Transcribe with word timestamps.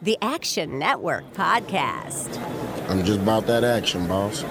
the 0.00 0.16
Action 0.22 0.78
Network 0.78 1.32
podcast. 1.32 2.40
I'm 2.88 3.04
just 3.04 3.18
about 3.18 3.48
that 3.48 3.64
action, 3.64 4.06
boss. 4.06 4.44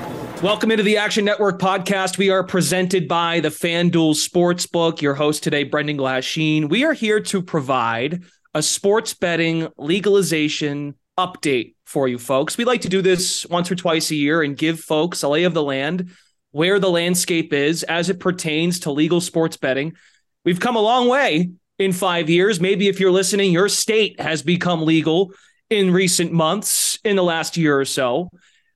Welcome 0.43 0.71
into 0.71 0.83
the 0.83 0.97
Action 0.97 1.23
Network 1.23 1.57
podcast. 1.59 2.17
We 2.17 2.29
are 2.29 2.43
presented 2.43 3.07
by 3.07 3.39
the 3.39 3.47
FanDuel 3.47 4.15
Sportsbook. 4.15 5.01
Your 5.01 5.13
host 5.13 5.43
today, 5.43 5.63
Brendan 5.63 5.97
Glasheen. 5.97 6.69
We 6.69 6.83
are 6.83 6.91
here 6.91 7.21
to 7.21 7.41
provide 7.41 8.23
a 8.53 8.61
sports 8.61 9.13
betting 9.13 9.69
legalization 9.77 10.95
update 11.17 11.75
for 11.85 12.09
you 12.09 12.19
folks. 12.19 12.57
We 12.57 12.65
like 12.65 12.81
to 12.81 12.89
do 12.89 13.01
this 13.01 13.45
once 13.45 13.71
or 13.71 13.75
twice 13.75 14.11
a 14.11 14.15
year 14.15 14.43
and 14.43 14.57
give 14.57 14.81
folks 14.81 15.23
a 15.23 15.29
lay 15.29 15.45
of 15.45 15.53
the 15.53 15.63
land, 15.63 16.11
where 16.51 16.77
the 16.77 16.91
landscape 16.91 17.53
is 17.53 17.83
as 17.83 18.09
it 18.09 18.19
pertains 18.19 18.81
to 18.81 18.91
legal 18.91 19.21
sports 19.21 19.55
betting. 19.55 19.95
We've 20.43 20.59
come 20.59 20.75
a 20.75 20.81
long 20.81 21.07
way 21.07 21.51
in 21.79 21.91
five 21.91 22.29
years. 22.29 22.59
Maybe 22.59 22.87
if 22.87 22.99
you're 22.99 23.11
listening, 23.11 23.51
your 23.51 23.69
state 23.69 24.19
has 24.19 24.41
become 24.41 24.83
legal 24.83 25.31
in 25.69 25.91
recent 25.91 26.31
months, 26.31 26.97
in 27.03 27.15
the 27.15 27.23
last 27.23 27.57
year 27.57 27.79
or 27.79 27.85
so. 27.85 28.29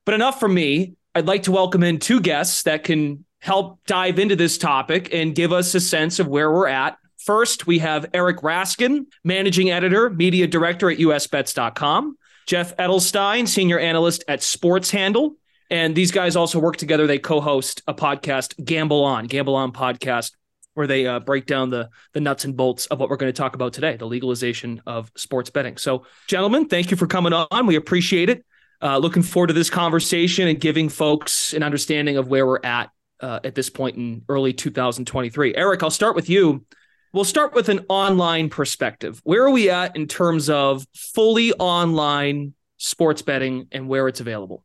But 0.04 0.14
enough 0.14 0.38
for 0.38 0.48
me. 0.48 0.94
I'd 1.14 1.26
like 1.26 1.42
to 1.42 1.52
welcome 1.52 1.82
in 1.82 1.98
two 1.98 2.20
guests 2.20 2.62
that 2.62 2.84
can 2.84 3.24
help 3.40 3.80
dive 3.86 4.18
into 4.18 4.36
this 4.36 4.56
topic 4.56 5.12
and 5.12 5.34
give 5.34 5.52
us 5.52 5.74
a 5.74 5.80
sense 5.80 6.18
of 6.18 6.26
where 6.26 6.50
we're 6.50 6.68
at. 6.68 6.96
First, 7.18 7.66
we 7.66 7.80
have 7.80 8.06
Eric 8.14 8.38
Raskin, 8.38 9.06
managing 9.22 9.70
editor, 9.70 10.08
media 10.08 10.46
director 10.46 10.90
at 10.90 10.98
usbets.com, 10.98 12.16
Jeff 12.46 12.76
Edelstein, 12.76 13.46
senior 13.46 13.78
analyst 13.78 14.24
at 14.26 14.40
SportsHandle. 14.40 15.32
And 15.70 15.94
these 15.94 16.12
guys 16.12 16.34
also 16.34 16.58
work 16.58 16.76
together. 16.76 17.06
They 17.06 17.18
co 17.18 17.40
host 17.40 17.82
a 17.86 17.94
podcast, 17.94 18.62
Gamble 18.64 19.04
On, 19.04 19.26
Gamble 19.26 19.54
On 19.54 19.72
podcast, 19.72 20.32
where 20.74 20.86
they 20.86 21.06
uh, 21.06 21.20
break 21.20 21.46
down 21.46 21.70
the 21.70 21.88
the 22.12 22.20
nuts 22.20 22.44
and 22.44 22.56
bolts 22.56 22.86
of 22.86 22.98
what 22.98 23.08
we're 23.08 23.16
going 23.16 23.32
to 23.32 23.36
talk 23.36 23.54
about 23.54 23.72
today, 23.72 23.96
the 23.96 24.06
legalization 24.06 24.82
of 24.86 25.10
sports 25.16 25.50
betting. 25.50 25.76
So, 25.76 26.06
gentlemen, 26.26 26.66
thank 26.66 26.90
you 26.90 26.96
for 26.96 27.06
coming 27.06 27.32
on. 27.32 27.66
We 27.66 27.76
appreciate 27.76 28.28
it. 28.28 28.44
Uh, 28.82 28.98
looking 28.98 29.22
forward 29.22 29.46
to 29.48 29.52
this 29.52 29.70
conversation 29.70 30.48
and 30.48 30.60
giving 30.60 30.88
folks 30.88 31.52
an 31.52 31.62
understanding 31.62 32.16
of 32.16 32.26
where 32.26 32.46
we're 32.46 32.60
at 32.64 32.90
uh, 33.20 33.38
at 33.44 33.54
this 33.54 33.70
point 33.70 33.96
in 33.96 34.22
early 34.28 34.52
2023. 34.52 35.54
Eric, 35.54 35.82
I'll 35.82 35.90
start 35.90 36.16
with 36.16 36.28
you. 36.28 36.64
We'll 37.12 37.24
start 37.24 37.54
with 37.54 37.68
an 37.68 37.84
online 37.88 38.48
perspective. 38.48 39.20
Where 39.22 39.44
are 39.44 39.50
we 39.50 39.70
at 39.70 39.96
in 39.96 40.08
terms 40.08 40.50
of 40.50 40.86
fully 40.94 41.52
online 41.52 42.54
sports 42.78 43.22
betting 43.22 43.68
and 43.70 43.86
where 43.86 44.08
it's 44.08 44.20
available? 44.20 44.64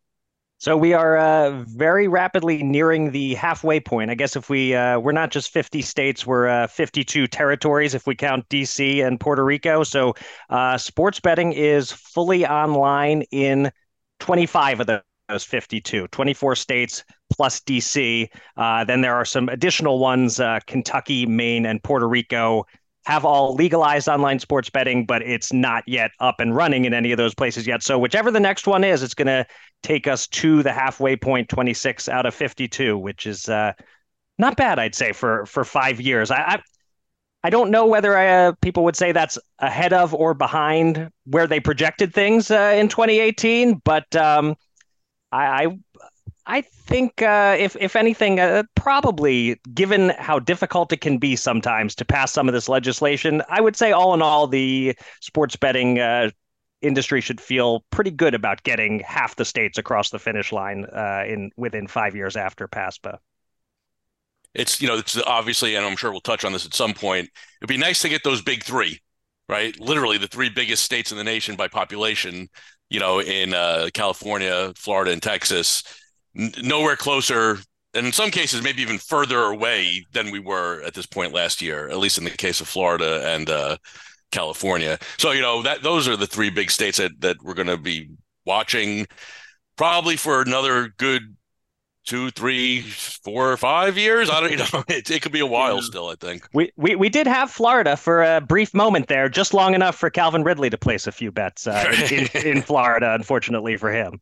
So 0.60 0.76
we 0.76 0.94
are 0.94 1.18
uh, 1.18 1.64
very 1.68 2.08
rapidly 2.08 2.64
nearing 2.64 3.12
the 3.12 3.36
halfway 3.36 3.80
point. 3.80 4.10
I 4.10 4.16
guess 4.16 4.36
if 4.36 4.50
we 4.50 4.74
uh, 4.74 5.00
we're 5.00 5.12
not 5.12 5.30
just 5.30 5.52
50 5.52 5.84
states, 5.84 6.26
we're 6.26 6.48
uh, 6.48 6.68
52 6.68 7.28
territories 7.28 7.94
if 7.94 8.08
we 8.08 8.16
count 8.16 8.50
DC 8.50 9.06
and 9.06 9.20
Puerto 9.20 9.46
Rico. 9.46 9.84
So 9.84 10.16
uh, 10.50 10.80
sports 10.80 11.20
betting 11.20 11.54
is 11.54 11.92
fully 11.92 12.48
online 12.48 13.22
in 13.32 13.72
25 14.20 14.80
of 14.80 14.88
those 15.30 15.44
52, 15.44 16.08
24 16.08 16.56
states 16.56 17.04
plus 17.32 17.60
DC. 17.60 18.28
Uh, 18.56 18.84
then 18.84 19.02
there 19.02 19.14
are 19.14 19.26
some 19.26 19.50
additional 19.50 20.00
ones: 20.00 20.40
uh, 20.40 20.60
Kentucky, 20.66 21.28
Maine, 21.28 21.68
and 21.68 21.84
Puerto 21.84 22.08
Rico 22.08 22.66
have 23.08 23.24
all 23.24 23.56
legalized 23.56 24.10
online 24.10 24.38
sports 24.38 24.70
betting, 24.70 25.06
but 25.06 25.22
it's 25.22 25.54
not 25.54 25.82
yet 25.88 26.12
up 26.20 26.42
and 26.42 26.54
running 26.54 26.84
in 26.84 26.94
any 26.94 27.14
of 27.14 27.18
those 27.18 27.34
places 27.34 27.66
yet. 27.66 27.82
So 27.82 27.98
whichever 27.98 28.32
the 28.32 28.40
next 28.42 28.68
one 28.68 28.84
is, 28.84 29.02
it's 29.02 29.14
going 29.14 29.28
to 29.28 29.46
take 29.82 30.08
us 30.08 30.28
to 30.28 30.62
the 30.62 30.74
halfway 30.74 31.16
point, 31.16 31.48
26 31.48 32.10
out 32.10 32.26
of 32.26 32.36
52, 32.36 32.98
which 32.98 33.26
is 33.26 33.48
uh, 33.48 33.72
not 34.38 34.58
bad, 34.58 34.78
I'd 34.78 34.94
say, 34.94 35.14
for 35.14 35.46
for 35.46 35.64
five 35.64 36.02
years. 36.02 36.32
I 36.32 36.36
I, 36.36 36.62
I 37.46 37.50
don't 37.50 37.72
know 37.72 37.86
whether 37.86 38.18
uh, 38.18 38.52
people 38.60 38.84
would 38.84 38.98
say 38.98 39.14
that's 39.14 39.40
ahead 39.60 39.94
of 39.94 40.14
or 40.14 40.34
behind 40.34 41.10
where 41.24 41.48
they 41.48 41.62
projected 41.62 42.14
things 42.14 42.52
uh, 42.52 42.76
in 42.76 42.90
2018, 42.90 43.76
but 43.86 44.14
um, 44.18 44.58
I, 45.32 45.64
I 45.64 45.68
I 46.50 46.62
think, 46.62 47.22
uh, 47.22 47.58
if 47.60 47.76
if 47.76 47.98
anything, 47.98 48.40
uh, 48.40 48.64
probably 48.76 49.60
given 49.74 50.14
how 50.18 50.40
difficult 50.40 50.94
it 50.94 51.02
can 51.02 51.18
be 51.18 51.36
sometimes 51.36 51.94
to 51.96 52.06
pass 52.06 52.32
some 52.32 52.48
of 52.48 52.54
this 52.54 52.70
legislation, 52.70 53.44
I 53.50 53.60
would 53.60 53.76
say 53.76 53.92
all 53.92 54.14
in 54.14 54.22
all, 54.22 54.48
the 54.48 54.98
sports 55.20 55.58
betting 55.58 56.00
uh, 56.00 56.30
industry 56.82 57.20
should 57.20 57.42
feel 57.42 57.84
pretty 57.90 58.12
good 58.12 58.34
about 58.34 58.64
getting 58.64 59.00
half 59.02 59.36
the 59.36 59.44
states 59.44 59.78
across 59.78 60.10
the 60.10 60.20
finish 60.20 60.54
line 60.54 60.86
uh, 60.86 61.24
in 61.28 61.52
within 61.58 61.86
five 61.86 62.16
years 62.16 62.38
after 62.38 62.66
PASPA. 62.70 63.18
It's 64.54 64.82
you 64.82 64.88
know 64.88 64.98
it's 64.98 65.22
obviously, 65.28 65.76
and 65.76 65.86
I'm 65.86 65.98
sure 65.98 66.12
we'll 66.12 66.22
touch 66.22 66.46
on 66.46 66.54
this 66.54 66.66
at 66.66 66.74
some 66.74 66.94
point. 66.94 67.30
It'd 67.62 67.68
be 67.68 67.76
nice 67.76 68.02
to 68.04 68.10
get 68.10 68.24
those 68.24 68.42
big 68.42 68.64
three, 68.64 69.02
right? 69.50 69.78
Literally 69.82 70.18
the 70.18 70.28
three 70.28 70.50
biggest 70.50 70.86
states 70.86 71.12
in 71.12 71.18
the 71.18 71.26
nation 71.26 71.58
by 71.58 71.68
population. 71.68 72.48
You 72.90 73.02
know, 73.02 73.20
in 73.20 73.54
uh, 73.54 73.90
California, 73.94 74.72
Florida, 74.78 75.12
and 75.12 75.22
Texas 75.22 75.84
nowhere 76.62 76.96
closer 76.96 77.58
and 77.94 78.06
in 78.06 78.12
some 78.12 78.30
cases 78.30 78.62
maybe 78.62 78.82
even 78.82 78.98
further 78.98 79.40
away 79.40 80.06
than 80.14 80.32
we 80.32 80.40
were 80.40 80.82
at 80.84 80.94
this 80.94 81.06
point 81.06 81.34
last 81.34 81.62
year 81.62 81.90
at 81.90 81.98
least 81.98 82.18
in 82.18 82.24
the 82.24 82.30
case 82.30 82.62
of 82.62 82.68
florida 82.68 83.24
and 83.28 83.50
uh, 83.50 83.76
california. 84.32 85.00
So 85.18 85.32
you 85.32 85.42
know 85.42 85.62
that 85.64 85.84
those 85.84 86.08
are 86.08 86.18
the 86.18 86.28
three 86.28 86.50
big 86.50 86.72
states 86.72 86.98
that, 86.98 87.20
that 87.22 87.38
we're 87.42 87.54
going 87.54 87.68
to 87.68 87.78
be 87.78 88.10
watching 88.46 89.08
probably 89.76 90.16
for 90.16 90.42
another 90.42 90.90
good 90.98 91.36
two 92.06 92.32
three 92.32 92.82
four 92.82 93.56
five 93.58 93.98
years. 93.98 94.30
I 94.30 94.40
don't 94.40 94.52
you 94.52 94.58
know 94.74 94.84
it, 94.88 95.10
it 95.10 95.22
could 95.22 95.32
be 95.32 95.40
a 95.40 95.46
while 95.46 95.82
still 95.82 96.10
i 96.10 96.16
think. 96.16 96.48
We, 96.54 96.72
we 96.78 96.96
we 96.96 97.10
did 97.10 97.28
have 97.28 97.52
florida 97.52 97.98
for 97.98 98.24
a 98.24 98.42
brief 98.42 98.74
moment 98.74 99.08
there 99.08 99.30
just 99.30 99.54
long 99.54 99.74
enough 99.74 99.96
for 99.96 100.10
calvin 100.10 100.44
ridley 100.44 100.70
to 100.70 100.78
place 100.78 101.08
a 101.08 101.12
few 101.12 101.32
bets 101.32 101.68
uh, 101.68 101.94
in, 102.12 102.28
in 102.46 102.62
florida 102.62 103.14
unfortunately 103.14 103.78
for 103.78 103.92
him 103.92 104.22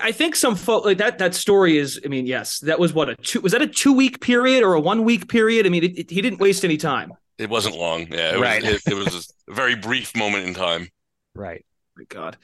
I 0.00 0.12
think 0.12 0.36
some 0.36 0.54
folk 0.54 0.84
like 0.84 0.98
that. 0.98 1.18
That 1.18 1.34
story 1.34 1.78
is. 1.78 2.00
I 2.04 2.08
mean, 2.08 2.26
yes, 2.26 2.60
that 2.60 2.78
was 2.78 2.92
what 2.92 3.08
a 3.08 3.16
two. 3.16 3.40
Was 3.40 3.52
that 3.52 3.62
a 3.62 3.66
two 3.66 3.92
week 3.92 4.20
period 4.20 4.62
or 4.62 4.74
a 4.74 4.80
one 4.80 5.04
week 5.04 5.28
period? 5.28 5.66
I 5.66 5.68
mean, 5.68 5.84
it, 5.84 5.98
it, 5.98 6.10
he 6.10 6.22
didn't 6.22 6.40
waste 6.40 6.64
any 6.64 6.76
time. 6.76 7.12
It 7.38 7.50
wasn't 7.50 7.76
long. 7.76 8.06
Yeah, 8.12 8.36
it 8.36 8.40
right. 8.40 8.62
Was, 8.62 8.74
it, 8.74 8.92
it 8.92 8.94
was 8.94 9.34
a 9.48 9.54
very 9.54 9.74
brief 9.74 10.14
moment 10.14 10.46
in 10.46 10.54
time. 10.54 10.88
Right. 11.34 11.64
My 11.96 12.04
God. 12.08 12.36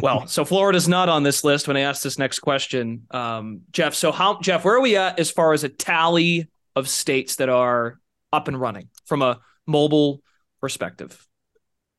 Well, 0.00 0.26
so 0.26 0.44
Florida's 0.44 0.88
not 0.88 1.08
on 1.08 1.22
this 1.22 1.44
list 1.44 1.68
when 1.68 1.76
I 1.76 1.80
ask 1.80 2.02
this 2.02 2.18
next 2.18 2.40
question, 2.40 3.06
um, 3.10 3.62
Jeff. 3.72 3.94
So 3.94 4.12
how, 4.12 4.40
Jeff, 4.40 4.64
where 4.64 4.76
are 4.76 4.80
we 4.80 4.96
at 4.96 5.18
as 5.18 5.30
far 5.30 5.52
as 5.52 5.64
a 5.64 5.68
tally 5.68 6.48
of 6.76 6.88
states 6.88 7.36
that 7.36 7.48
are 7.48 7.98
up 8.32 8.48
and 8.48 8.60
running 8.60 8.88
from 9.06 9.22
a 9.22 9.40
mobile 9.66 10.22
perspective? 10.60 11.26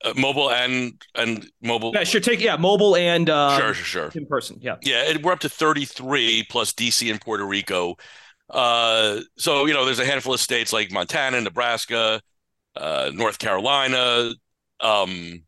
Uh, 0.03 0.13
mobile 0.17 0.51
and 0.51 1.01
and 1.15 1.49
mobile. 1.61 1.91
Yeah, 1.93 2.03
sure. 2.03 2.19
Take 2.19 2.41
yeah, 2.41 2.57
mobile 2.57 2.95
and 2.95 3.29
uh, 3.29 3.57
sure, 3.57 3.73
sure, 3.73 4.09
sure. 4.09 4.19
In 4.19 4.25
person, 4.25 4.57
yeah, 4.61 4.75
yeah. 4.81 5.03
It, 5.03 5.23
we're 5.23 5.31
up 5.31 5.39
to 5.41 5.49
thirty 5.49 5.85
three 5.85 6.45
plus 6.49 6.73
DC 6.73 7.09
and 7.09 7.21
Puerto 7.21 7.45
Rico. 7.45 7.95
Uh, 8.49 9.21
so 9.37 9.65
you 9.65 9.73
know, 9.73 9.85
there's 9.85 9.99
a 9.99 10.05
handful 10.05 10.33
of 10.33 10.41
states 10.41 10.73
like 10.73 10.91
Montana, 10.91 11.39
Nebraska, 11.39 12.21
uh, 12.75 13.11
North 13.13 13.39
Carolina, 13.39 14.31
um, 14.81 15.43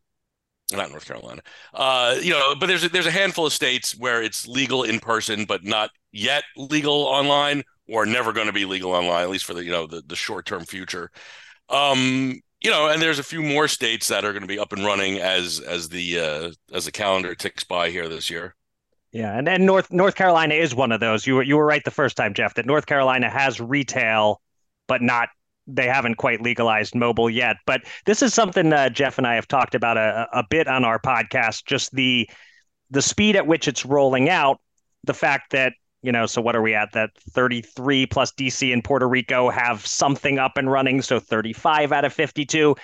not 0.72 0.90
North 0.90 1.06
Carolina. 1.06 1.42
Uh, 1.74 2.16
you 2.22 2.30
know, 2.30 2.54
but 2.58 2.66
there's 2.66 2.84
a, 2.84 2.88
there's 2.88 3.06
a 3.06 3.10
handful 3.10 3.46
of 3.46 3.52
states 3.52 3.96
where 3.98 4.22
it's 4.22 4.48
legal 4.48 4.84
in 4.84 5.00
person, 5.00 5.44
but 5.44 5.64
not 5.64 5.90
yet 6.12 6.44
legal 6.56 7.02
online, 7.02 7.62
or 7.88 8.06
never 8.06 8.32
going 8.32 8.46
to 8.46 8.52
be 8.54 8.64
legal 8.64 8.92
online, 8.92 9.22
at 9.22 9.30
least 9.30 9.44
for 9.44 9.54
the 9.54 9.64
you 9.64 9.70
know 9.70 9.86
the 9.86 10.02
the 10.06 10.16
short 10.16 10.46
term 10.46 10.64
future. 10.64 11.10
Um, 11.68 12.40
you 12.66 12.72
know, 12.72 12.88
and 12.88 13.00
there's 13.00 13.20
a 13.20 13.22
few 13.22 13.44
more 13.44 13.68
states 13.68 14.08
that 14.08 14.24
are 14.24 14.32
going 14.32 14.42
to 14.42 14.48
be 14.48 14.58
up 14.58 14.72
and 14.72 14.84
running 14.84 15.20
as 15.20 15.60
as 15.60 15.88
the 15.88 16.18
uh, 16.18 16.50
as 16.72 16.84
the 16.84 16.90
calendar 16.90 17.32
ticks 17.32 17.62
by 17.62 17.90
here 17.90 18.08
this 18.08 18.28
year. 18.28 18.56
Yeah, 19.12 19.38
and 19.38 19.48
and 19.48 19.64
North 19.64 19.92
North 19.92 20.16
Carolina 20.16 20.54
is 20.54 20.74
one 20.74 20.90
of 20.90 20.98
those. 20.98 21.28
You 21.28 21.36
were 21.36 21.44
you 21.44 21.56
were 21.56 21.64
right 21.64 21.84
the 21.84 21.92
first 21.92 22.16
time, 22.16 22.34
Jeff. 22.34 22.54
That 22.54 22.66
North 22.66 22.86
Carolina 22.86 23.30
has 23.30 23.60
retail, 23.60 24.40
but 24.88 25.00
not 25.00 25.28
they 25.68 25.86
haven't 25.86 26.16
quite 26.16 26.42
legalized 26.42 26.96
mobile 26.96 27.30
yet. 27.30 27.54
But 27.66 27.82
this 28.04 28.20
is 28.20 28.34
something 28.34 28.72
uh, 28.72 28.88
Jeff 28.88 29.16
and 29.16 29.28
I 29.28 29.36
have 29.36 29.46
talked 29.46 29.76
about 29.76 29.96
a, 29.96 30.26
a 30.32 30.42
bit 30.50 30.66
on 30.66 30.84
our 30.84 30.98
podcast. 30.98 31.66
Just 31.66 31.92
the 31.92 32.28
the 32.90 33.00
speed 33.00 33.36
at 33.36 33.46
which 33.46 33.68
it's 33.68 33.86
rolling 33.86 34.28
out, 34.28 34.60
the 35.04 35.14
fact 35.14 35.52
that 35.52 35.72
you 36.06 36.12
know, 36.12 36.24
so 36.24 36.40
what 36.40 36.54
are 36.54 36.62
we 36.62 36.72
at? 36.72 36.92
That 36.92 37.10
33 37.32 38.06
plus 38.06 38.30
DC 38.32 38.72
and 38.72 38.82
Puerto 38.82 39.08
Rico 39.08 39.50
have 39.50 39.84
something 39.84 40.38
up 40.38 40.56
and 40.56 40.70
running. 40.70 41.02
So 41.02 41.18
35 41.18 41.90
out 41.90 42.04
of 42.04 42.12
52. 42.12 42.76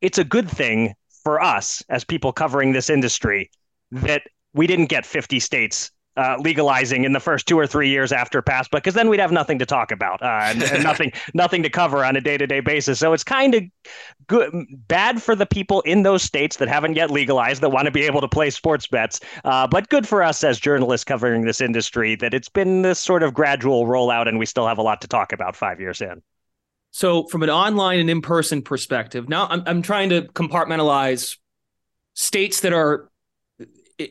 It's 0.00 0.16
a 0.16 0.24
good 0.24 0.50
thing 0.50 0.94
for 1.22 1.40
us 1.40 1.82
as 1.90 2.02
people 2.02 2.32
covering 2.32 2.72
this 2.72 2.88
industry 2.88 3.50
that 3.92 4.22
we 4.54 4.66
didn't 4.66 4.86
get 4.86 5.04
50 5.04 5.38
states 5.38 5.90
uh, 6.16 6.36
legalizing 6.40 7.04
in 7.04 7.12
the 7.12 7.20
first 7.20 7.46
two 7.46 7.58
or 7.58 7.66
three 7.66 7.88
years 7.88 8.12
after 8.12 8.42
PASPA, 8.42 8.72
because 8.72 8.94
then 8.94 9.08
we'd 9.08 9.20
have 9.20 9.32
nothing 9.32 9.58
to 9.58 9.66
talk 9.66 9.90
about 9.90 10.22
uh, 10.22 10.40
and, 10.42 10.62
and 10.62 10.82
nothing 10.84 11.12
nothing 11.34 11.62
to 11.62 11.70
cover 11.70 12.04
on 12.04 12.16
a 12.16 12.20
day 12.20 12.36
to 12.36 12.46
day 12.46 12.60
basis. 12.60 12.98
So 12.98 13.12
it's 13.12 13.24
kind 13.24 13.54
of 13.54 13.62
good 14.26 14.52
bad 14.88 15.22
for 15.22 15.34
the 15.34 15.46
people 15.46 15.80
in 15.82 16.02
those 16.02 16.22
states 16.22 16.56
that 16.56 16.68
haven't 16.68 16.96
yet 16.96 17.10
legalized 17.10 17.62
that 17.62 17.70
want 17.70 17.86
to 17.86 17.90
be 17.90 18.02
able 18.02 18.20
to 18.20 18.28
play 18.28 18.50
sports 18.50 18.86
bets, 18.86 19.20
uh, 19.44 19.66
but 19.66 19.88
good 19.88 20.06
for 20.06 20.22
us 20.22 20.44
as 20.44 20.58
journalists 20.58 21.04
covering 21.04 21.44
this 21.44 21.60
industry 21.60 22.16
that 22.16 22.34
it's 22.34 22.48
been 22.48 22.82
this 22.82 22.98
sort 22.98 23.22
of 23.22 23.34
gradual 23.34 23.86
rollout, 23.86 24.28
and 24.28 24.38
we 24.38 24.46
still 24.46 24.66
have 24.66 24.78
a 24.78 24.82
lot 24.82 25.00
to 25.00 25.08
talk 25.08 25.32
about 25.32 25.56
five 25.56 25.80
years 25.80 26.00
in. 26.00 26.22
So, 26.90 27.24
from 27.28 27.42
an 27.42 27.50
online 27.50 28.00
and 28.00 28.10
in 28.10 28.20
person 28.20 28.60
perspective, 28.60 29.28
now 29.28 29.46
I'm 29.48 29.62
I'm 29.66 29.82
trying 29.82 30.10
to 30.10 30.22
compartmentalize 30.22 31.38
states 32.14 32.60
that 32.60 32.72
are 32.72 33.08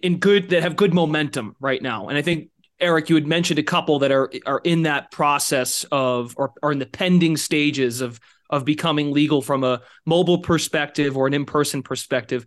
in 0.01 0.19
good 0.19 0.49
that 0.49 0.63
have 0.63 0.75
good 0.75 0.93
momentum 0.93 1.55
right 1.59 1.81
now. 1.81 2.07
And 2.09 2.17
I 2.17 2.21
think 2.21 2.49
Eric, 2.79 3.09
you 3.09 3.15
had 3.15 3.27
mentioned 3.27 3.59
a 3.59 3.63
couple 3.63 3.99
that 3.99 4.11
are 4.11 4.31
are 4.45 4.61
in 4.63 4.83
that 4.83 5.11
process 5.11 5.85
of 5.91 6.33
or 6.37 6.53
are 6.63 6.71
in 6.71 6.79
the 6.79 6.85
pending 6.85 7.37
stages 7.37 8.01
of 8.01 8.19
of 8.49 8.65
becoming 8.65 9.11
legal 9.11 9.41
from 9.41 9.63
a 9.63 9.81
mobile 10.05 10.39
perspective 10.39 11.15
or 11.15 11.27
an 11.27 11.33
in-person 11.33 11.83
perspective. 11.83 12.45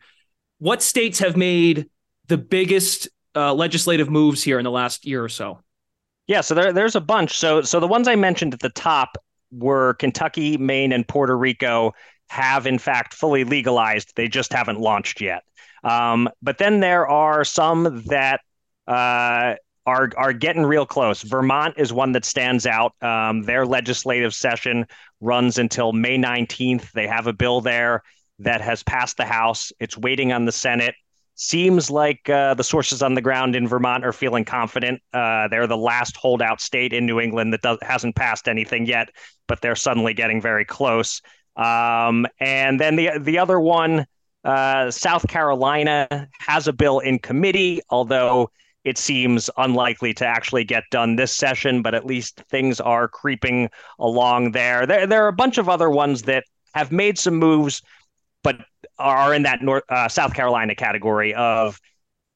What 0.59 0.83
states 0.83 1.19
have 1.21 1.37
made 1.37 1.89
the 2.27 2.37
biggest 2.37 3.09
uh, 3.35 3.55
legislative 3.55 4.11
moves 4.11 4.43
here 4.43 4.59
in 4.59 4.65
the 4.65 4.71
last 4.71 5.07
year 5.07 5.25
or 5.25 5.29
so? 5.29 5.61
Yeah, 6.27 6.41
so 6.41 6.55
there, 6.55 6.73
there's 6.73 6.97
a 6.97 7.01
bunch. 7.01 7.37
So 7.37 7.63
so 7.63 7.81
the 7.81 7.87
ones 7.87 8.09
I 8.09 8.17
mentioned 8.17 8.55
at 8.55 8.61
the 8.61 8.71
top 8.71 9.17
were 9.51 9.95
Kentucky, 9.95 10.57
Maine, 10.57 10.93
and 10.93 11.07
Puerto 11.07 11.37
Rico 11.37 11.93
have 12.29 12.67
in 12.67 12.79
fact 12.79 13.15
fully 13.15 13.45
legalized. 13.45 14.13
They 14.17 14.29
just 14.29 14.53
haven't 14.53 14.81
launched 14.81 15.21
yet. 15.21 15.45
Um, 15.85 16.29
but 16.43 16.59
then 16.59 16.81
there 16.81 17.07
are 17.07 17.45
some 17.45 18.03
that 18.07 18.41
uh, 18.87 19.55
are 19.87 20.11
are 20.17 20.33
getting 20.33 20.65
real 20.65 20.87
close. 20.87 21.23
Vermont 21.23 21.75
is 21.77 21.93
one 21.93 22.13
that 22.13 22.25
stands 22.25 22.67
out. 22.67 22.95
Um, 23.03 23.43
their 23.43 23.67
legislative 23.67 24.35
session 24.35 24.87
runs 25.21 25.59
until 25.59 25.93
May 25.93 26.19
19th. 26.19 26.93
They 26.93 27.07
have 27.07 27.27
a 27.27 27.33
bill 27.33 27.61
there 27.61 28.03
that 28.41 28.61
has 28.61 28.83
passed 28.83 29.17
the 29.17 29.25
House. 29.25 29.73
It's 29.79 29.97
waiting 29.97 30.33
on 30.33 30.45
the 30.45 30.53
Senate. 30.53 30.95
Seems 31.37 31.91
like 31.91 32.29
uh, 32.31 32.55
the 32.55 32.63
sources 32.63 33.03
on 33.03 33.15
the 33.15 33.21
ground 33.21 33.57
in 33.57 33.67
Vermont 33.67 34.05
are 34.05 34.13
feeling 34.13 34.45
confident. 34.45 35.03
Uh, 35.13 35.49
they're 35.49 35.67
the 35.67 35.77
last 35.77 36.17
holdout 36.17 36.61
state 36.61 36.93
in 36.93 37.07
New 37.07 37.19
England 37.19 37.53
that 37.53 37.63
does, 37.63 37.79
hasn't 37.83 38.15
passed 38.15 38.49
anything 38.49 38.87
yet, 38.87 39.09
but 39.49 39.61
they're 39.61 39.75
suddenly 39.75 40.15
getting 40.15 40.41
very 40.41 40.65
close. 40.65 41.21
Um, 41.57 42.27
and 42.39 42.81
then 42.81 42.97
the 42.97 43.19
the 43.19 43.39
other 43.39 43.59
one, 43.59 44.07
uh, 44.45 44.91
South 44.91 45.27
Carolina 45.29 46.29
has 46.39 46.69
a 46.69 46.73
bill 46.73 46.99
in 47.01 47.19
committee, 47.19 47.81
although 47.91 48.51
it 48.85 48.99
seems 48.99 49.49
unlikely 49.57 50.13
to 50.15 50.27
actually 50.27 50.65
get 50.65 50.85
done 50.91 51.17
this 51.17 51.35
session. 51.35 51.83
But 51.83 51.95
at 51.95 52.05
least 52.05 52.43
things 52.51 52.81
are 52.81 53.09
creeping 53.09 53.71
along 53.99 54.53
there. 54.53 54.87
There, 54.87 55.07
there 55.07 55.25
are 55.25 55.29
a 55.29 55.33
bunch 55.33 55.59
of 55.59 55.69
other 55.69 55.91
ones 55.91 56.23
that 56.23 56.45
have 56.75 56.93
made 56.93 57.19
some 57.19 57.37
moves, 57.37 57.83
but 58.43 58.57
are 58.99 59.35
in 59.35 59.43
that 59.45 59.63
North 59.63 59.85
uh, 59.89 60.09
South 60.09 60.35
Carolina 60.35 60.75
category 60.75 61.35
of 61.35 61.81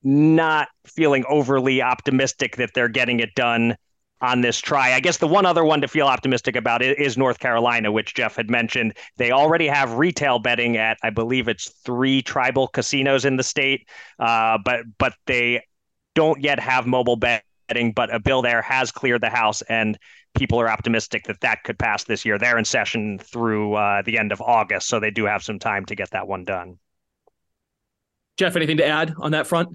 not 0.03 0.69
feeling 0.87 1.25
overly 1.29 1.83
optimistic 1.83 2.57
that 2.57 2.71
they're 2.75 2.89
getting 2.89 3.21
it 3.21 3.35
done 3.35 3.77
on 4.21 4.41
this 4.41 4.59
try. 4.59 4.95
I 4.95 5.01
guess 5.01 5.19
the 5.19 5.29
one 5.29 5.47
other 5.47 5.65
one 5.65 5.81
to 5.81 5.89
feel 5.89 6.07
optimistic 6.07 6.57
about 6.57 6.83
is 6.83 7.17
North 7.17 7.39
Carolina, 7.39 7.93
which 7.93 8.15
Jeff 8.15 8.37
had 8.37 8.51
mentioned. 8.51 8.97
They 9.17 9.31
already 9.31 9.67
have 9.67 9.95
retail 9.95 10.39
betting 10.39 10.77
at, 10.77 10.99
I 11.03 11.11
believe 11.11 11.49
it's 11.49 11.71
three 11.85 12.23
tribal 12.23 12.69
casinos 12.69 13.25
in 13.25 13.37
the 13.37 13.43
state, 13.43 13.89
uh, 14.19 14.59
but 14.65 14.81
but 14.99 15.15
they 15.27 15.63
don't 16.15 16.41
yet 16.41 16.59
have 16.59 16.87
mobile 16.87 17.17
betting. 17.17 17.93
But 17.95 18.15
a 18.15 18.19
bill 18.19 18.43
there 18.43 18.63
has 18.63 18.91
cleared 18.91 19.21
the 19.21 19.29
House, 19.29 19.63
and 19.63 19.99
people 20.35 20.61
are 20.61 20.71
optimistic 20.71 21.25
that 21.25 21.41
that 21.43 21.65
could 21.65 21.79
pass 21.79 22.05
this 22.05 22.25
year. 22.25 22.39
They're 22.39 22.59
in 22.59 22.65
session 22.65 23.19
through 23.19 23.75
uh, 23.75 24.03
the 24.03 24.19
end 24.19 24.33
of 24.33 24.41
August, 24.41 24.89
so 24.89 25.01
they 25.01 25.11
do 25.11 25.27
have 25.27 25.43
some 25.43 25.59
time 25.59 25.85
to 25.87 25.95
get 25.95 26.11
that 26.11 26.27
one 26.27 26.45
done. 26.45 26.79
Jeff, 28.39 28.57
anything 28.57 28.79
to 28.79 28.87
add 28.87 29.15
on 29.19 29.33
that 29.33 29.47
front? 29.47 29.69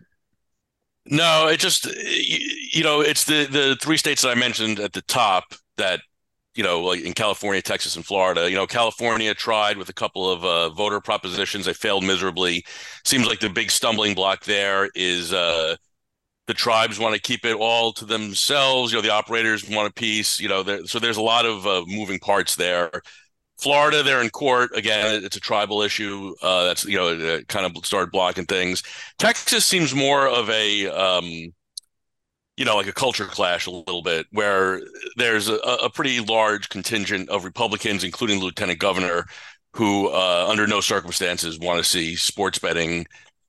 No, 1.05 1.47
it 1.47 1.59
just 1.59 1.85
you 1.85 2.83
know 2.83 3.01
it's 3.01 3.25
the 3.25 3.45
the 3.45 3.77
three 3.81 3.97
states 3.97 4.21
that 4.21 4.29
I 4.29 4.35
mentioned 4.35 4.79
at 4.79 4.93
the 4.93 5.01
top 5.01 5.43
that 5.77 5.99
you 6.55 6.63
know 6.63 6.81
like 6.81 7.01
in 7.01 7.13
California, 7.13 7.61
Texas, 7.61 7.95
and 7.97 8.05
Florida. 8.05 8.49
You 8.49 8.55
know, 8.55 8.67
California 8.67 9.33
tried 9.33 9.77
with 9.77 9.89
a 9.89 9.93
couple 9.93 10.29
of 10.31 10.45
uh, 10.45 10.69
voter 10.69 11.01
propositions; 11.01 11.65
they 11.65 11.73
failed 11.73 12.05
miserably. 12.05 12.63
Seems 13.03 13.27
like 13.27 13.39
the 13.41 13.49
big 13.49 13.69
stumbling 13.69 14.15
block 14.15 14.45
there 14.45 14.89
is 14.95 15.33
uh, 15.33 15.75
the 16.47 16.53
tribes 16.55 16.99
want 16.99 17.15
to 17.15 17.21
keep 17.21 17.45
it 17.45 17.55
all 17.57 17.93
to 17.93 18.05
themselves. 18.05 18.91
You 18.91 18.99
know, 18.99 19.03
the 19.03 19.13
operators 19.13 19.69
want 19.69 19.89
a 19.89 19.93
piece. 19.93 20.39
You 20.39 20.49
know, 20.49 20.85
so 20.85 20.99
there's 20.99 21.17
a 21.17 21.21
lot 21.23 21.45
of 21.45 21.67
uh, 21.67 21.83
moving 21.87 22.19
parts 22.19 22.55
there. 22.55 22.91
Florida, 23.63 24.03
they're 24.03 24.21
in 24.21 24.29
court 24.29 24.71
again. 24.75 25.23
It's 25.23 25.37
a 25.37 25.39
tribal 25.39 25.81
issue. 25.81 26.35
Uh, 26.41 26.65
that's 26.65 26.83
you 26.83 26.97
know 26.97 27.41
kind 27.47 27.65
of 27.65 27.85
started 27.85 28.11
blocking 28.11 28.45
things. 28.45 28.83
Texas 29.17 29.65
seems 29.65 29.95
more 29.95 30.27
of 30.27 30.49
a 30.49 30.87
um, 30.87 31.23
you 32.57 32.65
know 32.65 32.75
like 32.75 32.87
a 32.87 32.93
culture 32.93 33.25
clash 33.25 33.65
a 33.65 33.71
little 33.71 34.01
bit, 34.01 34.27
where 34.31 34.81
there's 35.15 35.47
a, 35.47 35.55
a 35.55 35.89
pretty 35.89 36.19
large 36.19 36.67
contingent 36.67 37.29
of 37.29 37.45
Republicans, 37.45 38.03
including 38.03 38.39
the 38.39 38.45
lieutenant 38.45 38.79
governor, 38.79 39.25
who 39.71 40.09
uh, 40.09 40.45
under 40.49 40.67
no 40.67 40.81
circumstances 40.81 41.57
want 41.57 41.77
to 41.81 41.89
see 41.89 42.17
sports 42.17 42.59
betting 42.59 43.05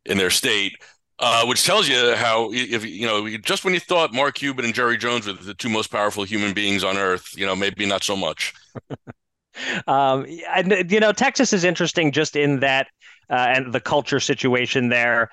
in 0.06 0.17
their 0.17 0.31
state. 0.31 0.75
Uh, 1.20 1.44
which 1.46 1.64
tells 1.64 1.88
you 1.88 2.14
how 2.17 2.50
if 2.52 2.84
you 2.84 3.06
know 3.06 3.28
just 3.38 3.64
when 3.64 3.75
you 3.75 3.81
thought 3.81 4.12
Mark 4.12 4.37
Cuban 4.37 4.64
and 4.64 4.75
Jerry 4.75 4.96
Jones 4.96 5.26
were 5.26 5.32
the 5.32 5.55
two 5.55 5.69
most 5.69 5.88
powerful 5.88 6.22
human 6.22 6.55
beings 6.55 6.84
on 6.84 6.96
earth, 6.96 7.37
you 7.37 7.46
know 7.46 7.56
maybe 7.56 7.84
not 7.84 8.05
so 8.05 8.17
much. 8.17 8.52
Um, 9.87 10.27
and 10.55 10.91
you 10.91 11.01
know, 11.01 11.12
Texas 11.12 11.53
is 11.53 11.65
interesting 11.65 12.12
just 12.12 12.37
in 12.37 12.61
that 12.61 12.89
uh, 13.31 13.35
and 13.35 13.73
the 13.73 13.81
culture 13.81 14.21
situation 14.21 14.89
there. 14.89 15.31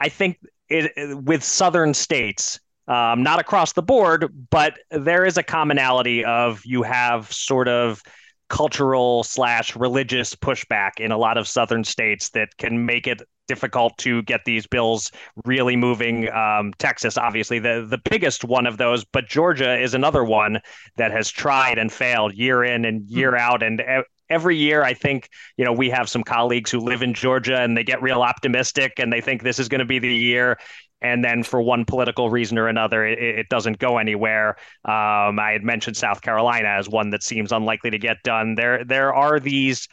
I 0.00 0.08
think 0.08 0.38
it, 0.68 0.92
with 1.24 1.42
southern 1.42 1.94
states, 1.94 2.60
um, 2.88 3.22
not 3.22 3.38
across 3.38 3.72
the 3.72 3.82
board, 3.82 4.32
but 4.50 4.78
there 4.90 5.24
is 5.24 5.36
a 5.36 5.42
commonality 5.42 6.24
of 6.24 6.64
you 6.64 6.82
have 6.82 7.32
sort 7.32 7.68
of 7.68 8.02
cultural 8.48 9.24
slash 9.24 9.74
religious 9.74 10.34
pushback 10.34 11.00
in 11.00 11.10
a 11.10 11.18
lot 11.18 11.36
of 11.36 11.48
southern 11.48 11.82
states 11.82 12.30
that 12.30 12.56
can 12.58 12.86
make 12.86 13.06
it 13.06 13.22
difficult 13.46 13.96
to 13.98 14.22
get 14.22 14.44
these 14.44 14.66
bills 14.66 15.10
really 15.44 15.76
moving. 15.76 16.30
Um, 16.32 16.72
Texas, 16.78 17.16
obviously, 17.16 17.58
the 17.58 17.86
the 17.88 18.00
biggest 18.10 18.44
one 18.44 18.66
of 18.66 18.78
those, 18.78 19.04
but 19.04 19.28
Georgia 19.28 19.78
is 19.80 19.94
another 19.94 20.24
one 20.24 20.60
that 20.96 21.12
has 21.12 21.30
tried 21.30 21.78
and 21.78 21.92
failed 21.92 22.34
year 22.34 22.64
in 22.64 22.84
and 22.84 23.08
year 23.08 23.32
mm-hmm. 23.32 23.52
out, 23.52 23.62
and. 23.62 23.82
Every 24.28 24.56
year, 24.56 24.82
I 24.82 24.92
think 24.92 25.28
you 25.56 25.64
know 25.64 25.72
we 25.72 25.88
have 25.90 26.08
some 26.08 26.24
colleagues 26.24 26.68
who 26.68 26.80
live 26.80 27.00
in 27.00 27.14
Georgia 27.14 27.60
and 27.60 27.76
they 27.76 27.84
get 27.84 28.02
real 28.02 28.22
optimistic 28.22 28.94
and 28.98 29.12
they 29.12 29.20
think 29.20 29.44
this 29.44 29.60
is 29.60 29.68
going 29.68 29.78
to 29.78 29.84
be 29.84 30.00
the 30.00 30.12
year 30.12 30.58
and 31.00 31.24
then 31.24 31.42
for 31.42 31.60
one 31.60 31.84
political 31.84 32.30
reason 32.30 32.58
or 32.58 32.68
another, 32.68 33.06
it, 33.06 33.18
it 33.18 33.48
doesn't 33.48 33.78
go 33.78 33.98
anywhere. 33.98 34.56
Um, 34.84 35.38
I 35.38 35.50
had 35.52 35.62
mentioned 35.62 35.96
South 35.96 36.22
Carolina 36.22 36.68
as 36.68 36.88
one 36.88 37.10
that 37.10 37.22
seems 37.22 37.52
unlikely 37.52 37.90
to 37.90 37.98
get 37.98 38.22
done. 38.22 38.54
There, 38.54 38.84
there 38.84 39.14
are 39.14 39.38
these 39.38 39.88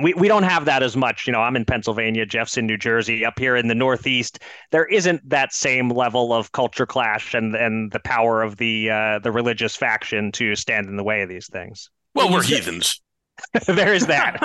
we, 0.00 0.14
we 0.14 0.28
don't 0.28 0.44
have 0.44 0.64
that 0.64 0.82
as 0.82 0.96
much. 0.96 1.26
You 1.26 1.32
know, 1.32 1.40
I'm 1.40 1.56
in 1.56 1.64
Pennsylvania, 1.64 2.24
Jeff's 2.24 2.56
in 2.56 2.66
New 2.66 2.78
Jersey. 2.78 3.24
Up 3.24 3.38
here 3.38 3.56
in 3.56 3.68
the 3.68 3.74
Northeast, 3.74 4.38
there 4.70 4.86
isn't 4.86 5.28
that 5.28 5.52
same 5.52 5.90
level 5.90 6.32
of 6.32 6.52
culture 6.52 6.86
clash 6.86 7.34
and 7.34 7.54
and 7.54 7.92
the 7.92 8.00
power 8.00 8.42
of 8.42 8.56
the 8.56 8.90
uh, 8.90 9.18
the 9.18 9.32
religious 9.32 9.76
faction 9.76 10.32
to 10.32 10.54
stand 10.56 10.88
in 10.88 10.96
the 10.96 11.04
way 11.04 11.22
of 11.22 11.28
these 11.28 11.48
things. 11.48 11.90
Well, 12.14 12.32
we're 12.32 12.42
heathens. 12.42 13.00
there 13.66 13.92
is 13.92 14.06
that. 14.06 14.38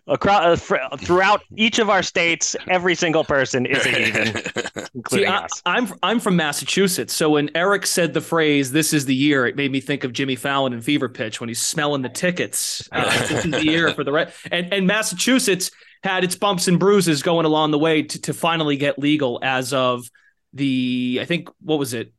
Across 0.06 0.70
uh, 0.70 0.96
throughout 0.96 1.42
each 1.56 1.78
of 1.78 1.88
our 1.88 2.02
states, 2.02 2.56
every 2.68 2.94
single 2.94 3.24
person 3.24 3.66
is 3.66 3.84
a 3.86 3.90
heathen, 3.90 4.42
including 4.94 5.26
See, 5.28 5.32
us. 5.32 5.62
I, 5.64 5.78
am 5.78 5.86
I'm, 5.86 5.98
I'm 6.02 6.20
from 6.20 6.36
Massachusetts, 6.36 7.14
so 7.14 7.30
when 7.30 7.50
Eric 7.54 7.86
said 7.86 8.14
the 8.14 8.20
phrase 8.20 8.72
"This 8.72 8.92
is 8.92 9.06
the 9.06 9.14
year," 9.14 9.46
it 9.46 9.56
made 9.56 9.72
me 9.72 9.80
think 9.80 10.04
of 10.04 10.12
Jimmy 10.12 10.36
Fallon 10.36 10.72
and 10.72 10.84
Fever 10.84 11.08
Pitch 11.08 11.40
when 11.40 11.48
he's 11.48 11.60
smelling 11.60 12.02
the 12.02 12.08
tickets. 12.08 12.88
Uh, 12.92 13.04
this 13.28 13.44
is 13.44 13.50
the 13.50 13.64
year 13.64 13.92
for 13.94 14.04
the 14.04 14.12
right. 14.12 14.30
And 14.50 14.72
and 14.72 14.86
Massachusetts 14.86 15.70
had 16.02 16.24
its 16.24 16.34
bumps 16.34 16.68
and 16.68 16.78
bruises 16.78 17.22
going 17.22 17.46
along 17.46 17.70
the 17.70 17.78
way 17.78 18.02
to, 18.02 18.20
to 18.22 18.34
finally 18.34 18.76
get 18.76 18.98
legal 18.98 19.38
as 19.42 19.72
of 19.72 20.10
the 20.52 21.18
I 21.20 21.24
think 21.24 21.48
what 21.60 21.78
was 21.78 21.94
it 21.94 22.12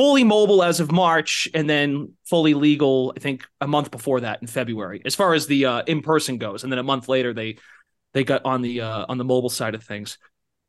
fully 0.00 0.24
mobile 0.24 0.62
as 0.62 0.80
of 0.80 0.90
March, 0.90 1.46
and 1.52 1.68
then 1.68 2.14
fully 2.24 2.54
legal. 2.54 3.12
I 3.14 3.20
think 3.20 3.46
a 3.60 3.66
month 3.66 3.90
before 3.90 4.20
that 4.20 4.40
in 4.40 4.46
February, 4.46 5.02
as 5.04 5.14
far 5.14 5.34
as 5.34 5.46
the 5.46 5.66
uh, 5.66 5.82
in 5.86 6.00
person 6.00 6.38
goes, 6.38 6.64
and 6.64 6.72
then 6.72 6.78
a 6.78 6.82
month 6.82 7.06
later 7.06 7.34
they 7.34 7.58
they 8.14 8.24
got 8.24 8.46
on 8.46 8.62
the 8.62 8.80
uh, 8.80 9.04
on 9.10 9.18
the 9.18 9.24
mobile 9.24 9.50
side 9.50 9.74
of 9.74 9.84
things. 9.84 10.16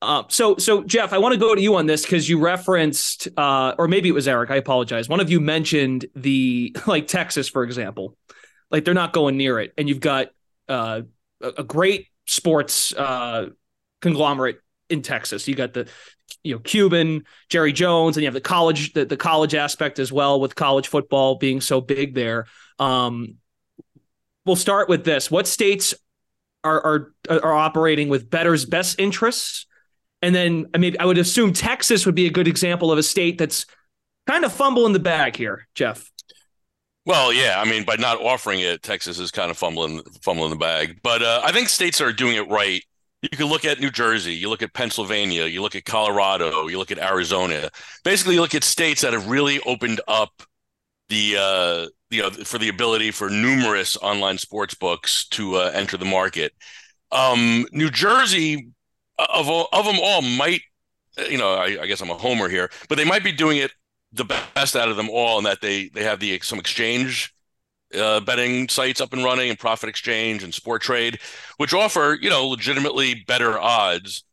Uh, 0.02 0.24
so 0.28 0.58
so 0.58 0.84
Jeff, 0.84 1.14
I 1.14 1.18
want 1.20 1.32
to 1.32 1.40
go 1.40 1.56
to 1.56 1.62
you 1.62 1.78
on 1.78 1.86
this 1.86 2.02
because 2.02 2.28
you 2.28 2.40
referenced, 2.40 3.30
uh, 3.38 3.74
or 3.78 3.88
maybe 3.88 4.10
it 4.10 4.12
was 4.12 4.28
Eric. 4.28 4.52
I 4.52 4.58
apologize. 4.58 5.08
One 5.08 5.22
of 5.22 5.30
you 5.30 5.40
mentioned 5.40 6.08
the 6.14 6.76
like 6.86 7.08
Texas, 7.08 7.48
for 7.48 7.64
example, 7.64 8.18
like 8.70 8.84
they're 8.84 8.94
not 8.94 9.14
going 9.14 9.38
near 9.38 9.60
it, 9.60 9.72
and 9.78 9.88
you've 9.88 10.02
got 10.02 10.28
uh, 10.68 11.04
a, 11.40 11.64
great 11.64 12.08
sports 12.28 12.94
uh, 12.94 13.46
conglomerate 14.02 14.60
in 14.90 15.02
Texas. 15.02 15.48
You 15.48 15.56
got 15.56 15.72
the 15.72 15.88
you 16.44 16.54
know 16.54 16.60
Cuban, 16.60 17.26
Jerry 17.50 17.74
Jones, 17.74 18.18
and 18.18 18.24
you 18.24 18.28
have 18.28 18.34
the 18.34 18.42
college 18.42 18.94
the, 18.94 19.06
the 19.06 19.18
college 19.18 19.56
aspect 19.56 20.00
as 20.00 20.12
well 20.12 20.40
with 20.40 20.56
college 20.56 20.88
football 20.88 21.36
being 21.36 21.62
so 21.62 21.82
big 21.82 22.16
there. 22.16 22.46
Um, 22.80 23.36
we'll 24.46 24.56
start 24.56 24.90
with 24.90 25.04
this: 25.04 25.30
what 25.30 25.48
states 25.48 25.94
are 26.64 26.82
are 26.84 27.14
are 27.30 27.54
operating 27.54 28.10
with 28.10 28.30
better's 28.30 28.66
best 28.66 29.00
interests? 29.00 29.66
And 30.22 30.36
then 30.36 30.68
I 30.74 30.78
mean, 30.78 30.96
I 31.00 31.06
would 31.06 31.18
assume 31.18 31.54
Texas 31.54 32.06
would 32.06 32.16
be 32.16 32.28
a 32.28 32.32
good 32.32 32.48
example 32.48 32.92
of 32.92 32.98
a 32.98 33.04
state 33.04 33.38
that's 33.38 33.66
kind 34.28 34.46
of 34.46 34.54
fumbling 34.54 34.94
the 34.94 35.00
bag 35.00 35.36
here, 35.36 35.68
Jeff. 35.76 36.10
Well, 37.06 37.34
yeah, 37.34 37.60
I 37.60 37.68
mean, 37.68 37.84
by 37.84 37.96
not 37.96 38.22
offering 38.22 38.60
it, 38.60 38.84
Texas 38.84 39.18
is 39.18 39.32
kind 39.32 39.50
of 39.50 39.58
fumbling 39.58 40.02
fumbling 40.22 40.52
the 40.52 40.58
bag. 40.58 41.00
But 41.02 41.24
uh, 41.24 41.42
I 41.44 41.52
think 41.52 41.70
states 41.70 42.00
are 42.02 42.14
doing 42.14 42.36
it 42.36 42.48
right 42.50 42.84
you 43.22 43.30
can 43.30 43.48
look 43.48 43.66
at 43.66 43.80
New 43.80 43.92
Jersey, 43.92 44.34
you 44.34 44.50
look 44.50 44.64
at 44.64 44.74
Pennsylvania, 44.74 45.46
you 45.46 45.62
look 45.62 45.76
at 45.76 45.86
Colorado, 45.86 46.68
you 46.68 46.78
look 46.78 46.92
at 46.92 46.98
Arizona. 46.98 47.70
Basically, 48.04 48.36
you 48.36 48.42
look 48.42 48.56
at 48.56 48.64
states 48.64 49.02
that 49.02 49.14
have 49.14 49.30
really 49.30 49.60
opened 49.62 50.02
up 50.08 50.42
the 51.10 51.36
uh, 51.38 51.88
you 52.10 52.22
know 52.22 52.32
for 52.32 52.58
the 52.58 52.70
ability 52.70 53.12
for 53.12 53.30
numerous 53.30 53.96
online 53.98 54.38
sports 54.38 54.74
books 54.74 55.28
to 55.30 55.56
uh, 55.56 55.72
enter 55.74 55.98
the 55.98 56.06
market. 56.06 56.54
Um, 57.12 57.66
New 57.72 57.92
Jersey, 57.92 58.70
uh, 59.20 59.28
of 59.36 59.48
of 59.50 59.86
them 59.86 60.00
all, 60.02 60.22
might 60.22 60.62
you 61.30 61.38
know 61.38 61.54
I, 61.54 61.82
I 61.82 61.86
guess 61.86 62.02
I'm 62.02 62.10
a 62.10 62.18
homer 62.18 62.50
here, 62.50 62.72
but 62.90 62.98
they 62.98 63.06
might 63.06 63.24
be 63.24 63.32
doing 63.32 63.58
it 63.58 63.72
the 64.14 64.26
best 64.26 64.76
out 64.76 64.90
of 64.90 64.98
them 64.98 65.10
all, 65.10 65.38
in 65.38 65.44
that 65.44 65.62
they 65.62 65.90
they 65.90 66.04
have 66.04 66.20
the 66.20 66.40
some 66.40 66.60
exchange 66.60 67.34
uh, 67.96 68.20
betting 68.22 68.70
sites 68.70 69.02
up 69.02 69.14
and 69.14 69.24
running 69.24 69.50
and 69.50 69.60
Prophet 69.60 69.90
Exchange 69.90 70.44
and 70.44 70.54
Sporttrade 70.54 71.20
which 71.58 71.74
offer 71.74 72.18
you 72.22 72.30
know 72.30 72.48
legitimately 72.48 73.24
better 73.28 73.60
odds. 73.60 74.24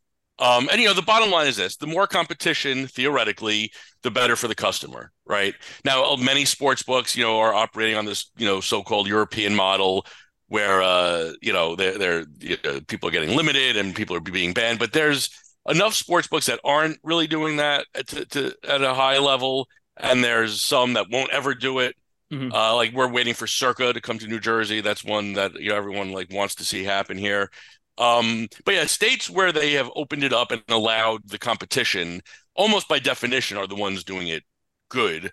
Um, 0.40 0.68
and 0.70 0.80
you 0.80 0.86
know 0.86 0.94
the 0.94 1.02
bottom 1.02 1.30
line 1.30 1.48
is 1.48 1.56
this 1.56 1.76
the 1.76 1.86
more 1.86 2.06
competition 2.06 2.86
theoretically 2.86 3.72
the 4.02 4.10
better 4.10 4.36
for 4.36 4.48
the 4.48 4.54
customer 4.54 5.12
right? 5.26 5.54
Now 5.84 6.16
many 6.16 6.44
sports 6.44 6.82
books 6.82 7.16
you 7.16 7.24
know 7.24 7.38
are 7.38 7.54
operating 7.54 7.96
on 7.96 8.04
this 8.04 8.30
you 8.36 8.46
know 8.46 8.60
so-called 8.60 9.08
european 9.08 9.54
model 9.54 10.06
where 10.48 10.82
uh, 10.82 11.32
you 11.40 11.52
know 11.52 11.76
they're, 11.76 11.98
they're 11.98 12.24
you 12.40 12.56
know, 12.64 12.80
people 12.88 13.08
are 13.08 13.12
getting 13.12 13.36
limited 13.36 13.76
and 13.76 13.94
people 13.94 14.16
are 14.16 14.20
being 14.20 14.52
banned 14.52 14.78
but 14.78 14.92
there's 14.92 15.30
enough 15.68 15.94
sports 15.94 16.26
books 16.26 16.46
that 16.46 16.60
aren't 16.64 16.98
really 17.02 17.26
doing 17.26 17.56
that 17.58 17.86
at, 17.94 18.08
to, 18.08 18.24
to, 18.26 18.54
at 18.66 18.82
a 18.82 18.94
high 18.94 19.18
level 19.18 19.68
and 19.98 20.24
there's 20.24 20.60
some 20.60 20.94
that 20.94 21.10
won't 21.10 21.30
ever 21.30 21.54
do 21.54 21.78
it 21.78 21.94
Mm-hmm. 22.32 22.52
Uh, 22.52 22.75
like 22.75 22.92
we're 22.92 23.11
waiting 23.11 23.35
for 23.35 23.47
Circa 23.47 23.92
to 23.92 24.00
come 24.00 24.18
to 24.18 24.26
New 24.26 24.40
Jersey. 24.40 24.80
That's 24.80 25.04
one 25.04 25.32
that 25.35 25.54
you 25.61 25.70
know 25.70 25.76
everyone 25.76 26.12
like 26.12 26.30
wants 26.30 26.54
to 26.56 26.64
see 26.64 26.85
happen 26.85 27.16
here. 27.16 27.50
Um, 27.97 28.49
but 28.64 28.75
yeah, 28.75 28.87
states 28.87 29.28
where 29.28 29.50
they 29.50 29.73
have 29.73 29.90
opened 29.97 30.23
it 30.23 30.32
up 30.32 30.52
and 30.52 30.62
allowed 30.68 31.28
the 31.28 31.38
competition, 31.38 32.20
almost 32.54 32.88
by 32.88 32.99
definition, 32.99 33.56
are 33.56 33.66
the 33.66 33.75
ones 33.75 34.04
doing 34.04 34.28
it 34.28 34.44
good. 34.88 35.32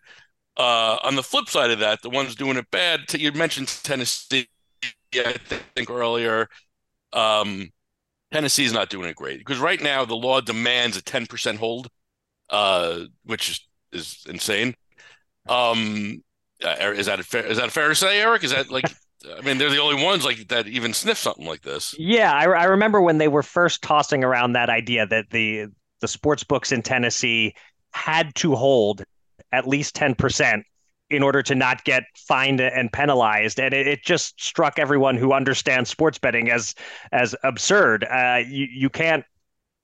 Uh, 0.58 0.98
on 1.04 1.16
the 1.16 1.24
flip 1.24 1.50
side 1.50 1.70
of 1.70 1.80
that, 1.80 2.02
the 2.02 2.10
ones 2.10 2.34
doing 2.34 2.58
it 2.58 2.72
bad. 2.72 3.14
You 3.14 3.32
mentioned 3.34 3.68
Tennessee, 3.84 4.48
I 5.14 5.36
think 5.76 5.90
earlier. 5.90 6.48
Um, 7.14 7.70
Tennessee 8.32 8.66
is 8.66 8.74
not 8.74 8.90
doing 8.90 9.10
it 9.10 9.16
great 9.16 9.40
because 9.40 9.60
right 9.60 9.82
now 9.82 10.06
the 10.06 10.16
law 10.16 10.42
demands 10.42 10.98
a 10.98 11.04
ten 11.04 11.26
percent 11.26 11.60
hold, 11.60 11.88
uh, 12.50 13.02
which 13.26 13.50
is, 13.50 13.68
is 13.92 14.24
insane. 14.28 14.76
Um, 15.48 16.24
uh, 16.66 16.92
is 16.92 17.06
that 17.06 17.20
a 17.20 17.24
fair, 17.24 17.46
is 17.46 17.58
that 17.58 17.72
fair 17.72 17.90
to 17.90 17.96
say, 17.96 18.20
Eric? 18.22 18.44
Is 18.44 18.52
that 18.52 18.72
like 18.72 18.86
I 19.38 19.42
mean, 19.42 19.58
they're 19.58 19.70
the 19.70 19.82
only 19.82 20.04
ones 20.04 20.26
like 20.26 20.48
that 20.50 20.68
even 20.68 20.94
sniff 20.94 21.18
something 21.18 21.46
like 21.46 21.62
this. 21.62 21.96
Yeah, 21.98 22.34
I, 22.34 22.46
I 22.46 22.64
remember 22.66 23.02
when 23.02 23.18
they 23.18 23.28
were 23.28 23.44
first 23.44 23.82
tossing 23.82 24.24
around 24.24 24.54
that 24.54 24.70
idea 24.70 25.06
that 25.08 25.30
the 25.32 25.68
the 26.02 26.08
sports 26.08 26.44
books 26.44 26.72
in 26.72 26.82
Tennessee 26.82 27.56
had 27.92 28.36
to 28.36 28.56
hold 28.56 29.04
at 29.52 29.68
least 29.68 29.96
ten 29.96 30.16
percent 30.16 30.66
in 31.10 31.22
order 31.22 31.44
to 31.44 31.54
not 31.54 31.84
get 31.84 32.04
fined 32.28 32.60
and 32.60 32.92
penalized, 32.92 33.60
and 33.60 33.74
it, 33.74 33.88
it, 33.88 34.04
just 34.04 34.42
struck 34.42 34.80
everyone 34.80 35.16
who 35.16 35.34
understands 35.34 35.90
sports 35.90 36.18
betting 36.18 36.50
as 36.50 36.76
as 37.12 37.36
absurd. 37.44 38.04
Uh, 38.06 38.42
you 38.46 38.68
you 38.72 38.90
can't 38.90 39.24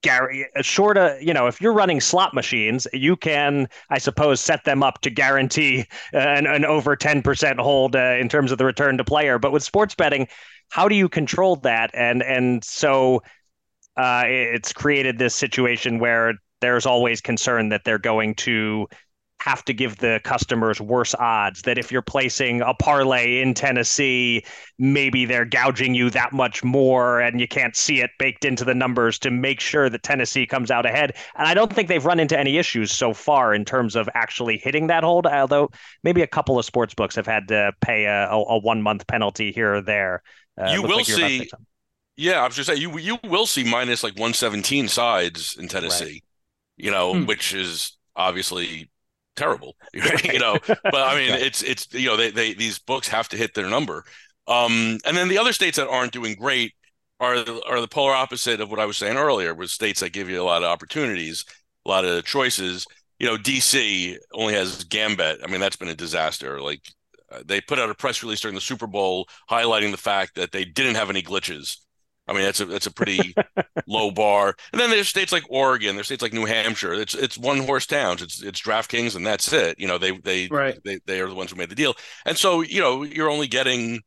Gary, 0.01 0.47
short 0.61 0.97
of, 0.97 1.21
you 1.21 1.33
know, 1.33 1.47
if 1.47 1.61
you're 1.61 1.73
running 1.73 2.01
slot 2.01 2.33
machines, 2.33 2.87
you 2.93 3.15
can, 3.15 3.67
I 3.89 3.97
suppose, 3.97 4.39
set 4.39 4.63
them 4.63 4.83
up 4.83 5.01
to 5.01 5.09
guarantee 5.09 5.85
an, 6.13 6.47
an 6.47 6.65
over 6.65 6.95
10% 6.95 7.59
hold 7.59 7.95
uh, 7.95 8.17
in 8.19 8.29
terms 8.29 8.51
of 8.51 8.57
the 8.57 8.65
return 8.65 8.97
to 8.97 9.03
player. 9.03 9.37
But 9.39 9.51
with 9.51 9.63
sports 9.63 9.95
betting, 9.95 10.27
how 10.69 10.87
do 10.87 10.95
you 10.95 11.07
control 11.07 11.57
that? 11.57 11.91
And, 11.93 12.23
and 12.23 12.63
so 12.63 13.21
uh, 13.97 14.23
it's 14.25 14.73
created 14.73 15.19
this 15.19 15.35
situation 15.35 15.99
where 15.99 16.33
there's 16.61 16.85
always 16.85 17.21
concern 17.21 17.69
that 17.69 17.83
they're 17.83 17.99
going 17.99 18.35
to 18.35 18.87
have 19.41 19.65
to 19.65 19.73
give 19.73 19.97
the 19.97 20.21
customers 20.23 20.79
worse 20.79 21.15
odds 21.15 21.63
that 21.63 21.79
if 21.79 21.91
you're 21.91 22.03
placing 22.03 22.61
a 22.61 22.75
parlay 22.75 23.41
in 23.41 23.55
Tennessee, 23.55 24.45
maybe 24.77 25.25
they're 25.25 25.45
gouging 25.45 25.95
you 25.95 26.11
that 26.11 26.31
much 26.31 26.63
more 26.63 27.19
and 27.19 27.41
you 27.41 27.47
can't 27.47 27.75
see 27.75 28.01
it 28.01 28.11
baked 28.19 28.45
into 28.45 28.63
the 28.63 28.75
numbers 28.75 29.17
to 29.17 29.31
make 29.31 29.59
sure 29.59 29.89
that 29.89 30.03
Tennessee 30.03 30.45
comes 30.45 30.69
out 30.69 30.85
ahead. 30.85 31.15
And 31.35 31.47
I 31.47 31.55
don't 31.55 31.73
think 31.73 31.87
they've 31.87 32.05
run 32.05 32.19
into 32.19 32.37
any 32.37 32.59
issues 32.59 32.91
so 32.91 33.15
far 33.15 33.51
in 33.51 33.65
terms 33.65 33.95
of 33.95 34.07
actually 34.13 34.59
hitting 34.59 34.87
that 34.87 35.03
hold, 35.03 35.25
although 35.25 35.71
maybe 36.03 36.21
a 36.21 36.27
couple 36.27 36.59
of 36.59 36.65
sports 36.65 36.93
books 36.93 37.15
have 37.15 37.25
had 37.25 37.47
to 37.47 37.73
pay 37.81 38.05
a, 38.05 38.29
a, 38.29 38.37
a 38.37 38.59
one 38.59 38.83
month 38.83 39.07
penalty 39.07 39.51
here 39.51 39.73
or 39.73 39.81
there. 39.81 40.21
Uh, 40.55 40.69
you 40.71 40.83
will 40.83 40.97
like 40.97 41.05
see. 41.07 41.49
Yeah, 42.15 42.43
I 42.43 42.45
was 42.45 42.55
just 42.55 42.67
saying 42.67 42.79
you 42.79 42.99
you 42.99 43.17
will 43.23 43.47
see 43.47 43.63
minus 43.63 44.03
like 44.03 44.13
117 44.13 44.87
sides 44.87 45.55
in 45.57 45.67
Tennessee, 45.67 46.05
right. 46.05 46.23
you 46.77 46.91
know, 46.91 47.13
hmm. 47.13 47.25
which 47.25 47.55
is 47.55 47.97
obviously 48.15 48.90
terrible, 49.35 49.75
you 49.93 50.39
know. 50.39 50.57
but 50.67 50.95
I 50.95 51.15
mean, 51.15 51.33
it's 51.33 51.63
it's 51.63 51.87
you 51.93 52.07
know 52.07 52.17
they 52.17 52.31
they 52.31 52.53
these 52.53 52.79
books 52.79 53.07
have 53.07 53.29
to 53.29 53.37
hit 53.37 53.53
their 53.53 53.69
number. 53.69 54.03
Um, 54.47 54.97
and 55.05 55.15
then 55.15 55.29
the 55.29 55.37
other 55.37 55.53
states 55.53 55.77
that 55.77 55.87
aren't 55.87 56.11
doing 56.11 56.35
great 56.35 56.73
are 57.19 57.43
the, 57.43 57.61
are 57.67 57.79
the 57.79 57.87
polar 57.87 58.13
opposite 58.13 58.59
of 58.59 58.69
what 58.69 58.79
I 58.79 58.85
was 58.85 58.97
saying 58.97 59.17
earlier, 59.17 59.53
with 59.53 59.69
states 59.69 59.99
that 59.99 60.13
give 60.13 60.29
you 60.29 60.41
a 60.41 60.43
lot 60.43 60.63
of 60.63 60.69
opportunities, 60.69 61.45
a 61.85 61.89
lot 61.89 62.05
of 62.05 62.25
choices. 62.25 62.85
You 63.19 63.27
know, 63.27 63.37
DC 63.37 64.17
only 64.33 64.55
has 64.55 64.83
Gambit. 64.85 65.41
I 65.43 65.47
mean, 65.47 65.61
that's 65.61 65.75
been 65.75 65.89
a 65.89 65.95
disaster. 65.95 66.59
Like 66.59 66.81
uh, 67.31 67.43
they 67.45 67.61
put 67.61 67.79
out 67.79 67.91
a 67.91 67.95
press 67.95 68.23
release 68.23 68.41
during 68.41 68.55
the 68.55 68.61
Super 68.61 68.87
Bowl 68.87 69.27
highlighting 69.49 69.91
the 69.91 69.97
fact 69.97 70.35
that 70.35 70.51
they 70.51 70.65
didn't 70.65 70.95
have 70.95 71.09
any 71.09 71.21
glitches 71.21 71.77
I 72.27 72.33
mean, 72.33 72.43
that's 72.43 72.59
a 72.59 72.65
that's 72.65 72.85
a 72.85 72.93
pretty 72.93 73.33
low 73.87 74.11
bar. 74.11 74.55
And 74.71 74.79
then 74.79 74.89
there's 74.89 75.09
states 75.09 75.31
like 75.31 75.43
Oregon, 75.49 75.95
there's 75.95 76.07
states 76.07 76.21
like 76.21 76.33
New 76.33 76.45
Hampshire. 76.45 76.93
It's 76.93 77.15
it's 77.15 77.37
one 77.37 77.59
horse 77.59 77.85
towns. 77.85 78.21
It's 78.21 78.41
it's 78.41 78.61
DraftKings 78.61 79.15
and 79.15 79.25
that's 79.25 79.51
it. 79.51 79.79
You 79.79 79.87
know, 79.87 79.97
they 79.97 80.17
they 80.17 80.47
right. 80.47 80.79
they 80.85 80.99
they 81.05 81.19
are 81.19 81.27
the 81.27 81.35
ones 81.35 81.51
who 81.51 81.57
made 81.57 81.69
the 81.69 81.75
deal. 81.75 81.95
And 82.25 82.37
so 82.37 82.61
you 82.61 82.79
know, 82.79 83.03
you're 83.03 83.29
only 83.29 83.47
getting, 83.47 84.01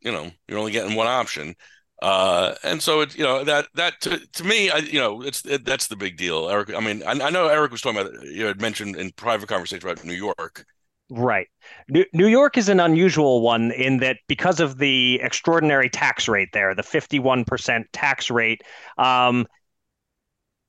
you 0.00 0.12
know, 0.12 0.30
you're 0.48 0.58
only 0.58 0.72
getting 0.72 0.94
one 0.94 1.06
option. 1.06 1.54
Uh, 2.02 2.54
and 2.62 2.82
so 2.82 3.00
it, 3.00 3.16
you 3.16 3.24
know, 3.24 3.44
that 3.44 3.66
that 3.74 4.00
to, 4.02 4.18
to 4.32 4.44
me, 4.44 4.68
I, 4.68 4.78
you 4.78 5.00
know, 5.00 5.22
it's 5.22 5.44
it, 5.46 5.64
that's 5.64 5.86
the 5.86 5.96
big 5.96 6.16
deal, 6.16 6.50
Eric. 6.50 6.74
I 6.74 6.80
mean, 6.80 7.02
I, 7.02 7.12
I 7.12 7.30
know 7.30 7.48
Eric 7.48 7.72
was 7.72 7.80
talking 7.80 8.00
about 8.00 8.22
you 8.24 8.44
had 8.44 8.60
mentioned 8.60 8.96
in 8.96 9.10
private 9.12 9.48
conversation 9.48 9.88
about 9.88 10.04
New 10.04 10.12
York. 10.12 10.66
Right. 11.16 11.46
New 11.88 12.26
York 12.26 12.58
is 12.58 12.68
an 12.68 12.80
unusual 12.80 13.40
one 13.40 13.70
in 13.70 13.98
that 13.98 14.18
because 14.26 14.58
of 14.58 14.78
the 14.78 15.20
extraordinary 15.22 15.88
tax 15.88 16.26
rate 16.26 16.48
there, 16.52 16.74
the 16.74 16.82
51% 16.82 17.84
tax 17.92 18.30
rate, 18.30 18.62
um, 18.98 19.46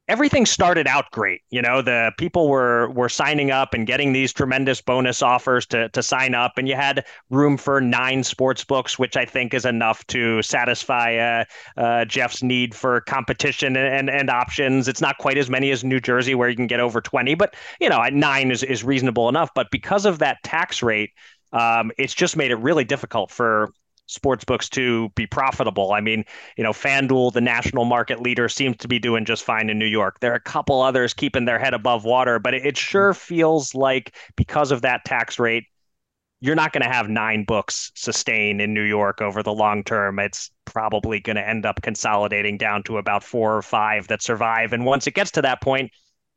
everything 0.07 0.45
started 0.45 0.87
out 0.87 1.09
great. 1.11 1.41
You 1.49 1.61
know, 1.61 1.81
the 1.81 2.11
people 2.17 2.47
were 2.47 2.89
were 2.91 3.09
signing 3.09 3.51
up 3.51 3.73
and 3.73 3.87
getting 3.87 4.13
these 4.13 4.31
tremendous 4.31 4.81
bonus 4.81 5.21
offers 5.21 5.65
to 5.67 5.89
to 5.89 6.03
sign 6.03 6.35
up, 6.35 6.53
and 6.57 6.67
you 6.67 6.75
had 6.75 7.05
room 7.29 7.57
for 7.57 7.81
nine 7.81 8.23
sports 8.23 8.63
books, 8.63 8.99
which 8.99 9.17
I 9.17 9.25
think 9.25 9.53
is 9.53 9.65
enough 9.65 10.05
to 10.07 10.41
satisfy 10.41 11.15
uh, 11.15 11.45
uh, 11.77 12.05
Jeff's 12.05 12.43
need 12.43 12.75
for 12.75 13.01
competition 13.01 13.75
and, 13.75 14.09
and, 14.09 14.09
and 14.09 14.29
options. 14.29 14.87
It's 14.87 15.01
not 15.01 15.17
quite 15.17 15.37
as 15.37 15.49
many 15.49 15.71
as 15.71 15.83
New 15.83 15.99
Jersey, 15.99 16.35
where 16.35 16.49
you 16.49 16.55
can 16.55 16.67
get 16.67 16.79
over 16.79 17.01
twenty, 17.01 17.35
but 17.35 17.55
you 17.79 17.89
know, 17.89 18.01
nine 18.11 18.51
is 18.51 18.63
is 18.63 18.83
reasonable 18.83 19.29
enough. 19.29 19.49
But 19.55 19.71
because 19.71 20.05
of 20.05 20.19
that 20.19 20.37
tax 20.43 20.83
rate. 20.83 21.11
Um, 21.53 21.91
it's 21.97 22.13
just 22.13 22.35
made 22.35 22.51
it 22.51 22.55
really 22.55 22.83
difficult 22.83 23.31
for 23.31 23.69
sports 24.07 24.43
books 24.43 24.69
to 24.69 25.09
be 25.09 25.25
profitable. 25.25 25.91
I 25.91 26.01
mean, 26.01 26.25
you 26.57 26.63
know, 26.63 26.71
FanDuel, 26.71 27.33
the 27.33 27.41
national 27.41 27.85
market 27.85 28.21
leader, 28.21 28.47
seems 28.49 28.77
to 28.77 28.87
be 28.87 28.99
doing 28.99 29.25
just 29.25 29.43
fine 29.43 29.69
in 29.69 29.79
New 29.79 29.85
York. 29.85 30.19
There 30.19 30.31
are 30.31 30.35
a 30.35 30.39
couple 30.41 30.81
others 30.81 31.13
keeping 31.13 31.45
their 31.45 31.59
head 31.59 31.73
above 31.73 32.05
water, 32.05 32.39
but 32.39 32.53
it, 32.53 32.65
it 32.65 32.77
sure 32.77 33.13
feels 33.13 33.73
like 33.73 34.15
because 34.35 34.71
of 34.71 34.81
that 34.83 35.05
tax 35.05 35.39
rate, 35.39 35.65
you're 36.41 36.55
not 36.55 36.73
going 36.73 36.83
to 36.83 36.93
have 36.93 37.09
nine 37.09 37.43
books 37.43 37.91
sustain 37.95 38.59
in 38.59 38.73
New 38.73 38.83
York 38.83 39.21
over 39.21 39.41
the 39.41 39.53
long 39.53 39.83
term. 39.83 40.19
It's 40.19 40.51
probably 40.65 41.19
going 41.19 41.37
to 41.37 41.47
end 41.47 41.65
up 41.65 41.81
consolidating 41.81 42.57
down 42.57 42.83
to 42.83 42.97
about 42.97 43.23
four 43.23 43.55
or 43.55 43.61
five 43.61 44.07
that 44.09 44.21
survive. 44.21 44.73
And 44.73 44.85
once 44.85 45.07
it 45.07 45.15
gets 45.15 45.31
to 45.31 45.41
that 45.41 45.61
point, 45.61 45.91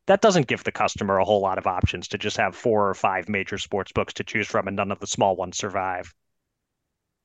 that 0.07 0.21
doesn't 0.21 0.47
give 0.47 0.63
the 0.63 0.71
customer 0.71 1.17
a 1.17 1.25
whole 1.25 1.41
lot 1.41 1.59
of 1.59 1.67
options 1.67 2.07
to 2.07 2.17
just 2.17 2.37
have 2.37 2.55
four 2.55 2.89
or 2.89 2.95
five 2.95 3.29
major 3.29 3.59
sports 3.59 3.91
books 3.91 4.13
to 4.13 4.23
choose 4.23 4.47
from 4.47 4.67
and 4.67 4.77
none 4.77 4.91
of 4.91 4.99
the 4.99 5.05
small 5.05 5.35
ones 5.35 5.57
survive. 5.57 6.11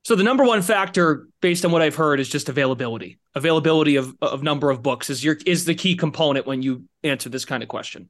So 0.05 0.15
the 0.15 0.21
number 0.21 0.43
one 0.43 0.61
factor, 0.61 1.27
based 1.41 1.65
on 1.65 1.71
what 1.71 1.81
I've 1.81 1.95
heard, 1.95 2.19
is 2.19 2.29
just 2.29 2.47
availability. 2.47 3.17
Availability 3.33 3.95
of 3.95 4.15
of 4.21 4.43
number 4.43 4.69
of 4.69 4.83
books 4.83 5.09
is 5.09 5.23
your 5.23 5.35
is 5.47 5.65
the 5.65 5.73
key 5.73 5.95
component 5.95 6.45
when 6.45 6.61
you 6.61 6.83
answer 7.03 7.27
this 7.27 7.43
kind 7.43 7.63
of 7.63 7.69
question. 7.69 8.09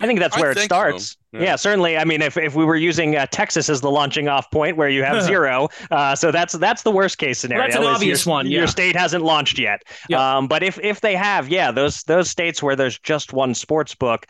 I 0.00 0.06
think 0.06 0.18
that's 0.18 0.36
where 0.36 0.50
it 0.50 0.58
starts. 0.58 1.10
So. 1.10 1.16
Yeah. 1.32 1.40
yeah. 1.42 1.56
certainly. 1.56 1.96
I 1.96 2.04
mean, 2.04 2.20
if, 2.20 2.36
if 2.36 2.54
we 2.54 2.64
were 2.64 2.76
using 2.76 3.14
uh, 3.14 3.26
Texas 3.30 3.68
as 3.70 3.80
the 3.80 3.90
launching 3.90 4.26
off 4.26 4.50
point 4.50 4.76
where 4.76 4.88
you 4.88 5.04
have 5.04 5.22
zero, 5.32 5.68
uh, 5.90 6.16
so 6.16 6.32
that's 6.32 6.54
that's 6.54 6.82
the 6.82 6.90
worst 6.90 7.18
case 7.18 7.38
scenario. 7.38 7.64
That's 7.64 7.76
an 7.76 7.84
obvious 7.84 8.24
your, 8.24 8.32
one. 8.32 8.46
Yeah. 8.46 8.60
Your 8.60 8.66
state 8.66 8.96
hasn't 8.96 9.22
launched 9.22 9.58
yet. 9.58 9.82
Yeah. 10.08 10.38
Um, 10.38 10.48
but 10.48 10.62
if 10.62 10.78
if 10.82 11.02
they 11.02 11.14
have, 11.14 11.48
yeah, 11.50 11.70
those 11.70 12.02
those 12.04 12.30
states 12.30 12.62
where 12.62 12.74
there's 12.74 12.98
just 12.98 13.34
one 13.34 13.54
sports 13.54 13.94
book, 13.94 14.26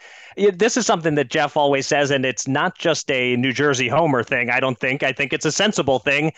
this 0.54 0.76
is 0.76 0.84
something 0.84 1.14
that 1.14 1.30
Jeff 1.30 1.56
always 1.56 1.86
says, 1.86 2.10
and 2.10 2.26
it's 2.26 2.48
not 2.48 2.76
just 2.76 3.08
a 3.10 3.36
New 3.36 3.52
Jersey 3.52 3.88
homer 3.88 4.24
thing. 4.24 4.50
I 4.50 4.60
don't 4.60 4.78
think. 4.78 5.02
I 5.02 5.12
think 5.12 5.32
it's 5.32 5.46
a 5.46 5.52
sensible 5.52 6.00
thing 6.00 6.32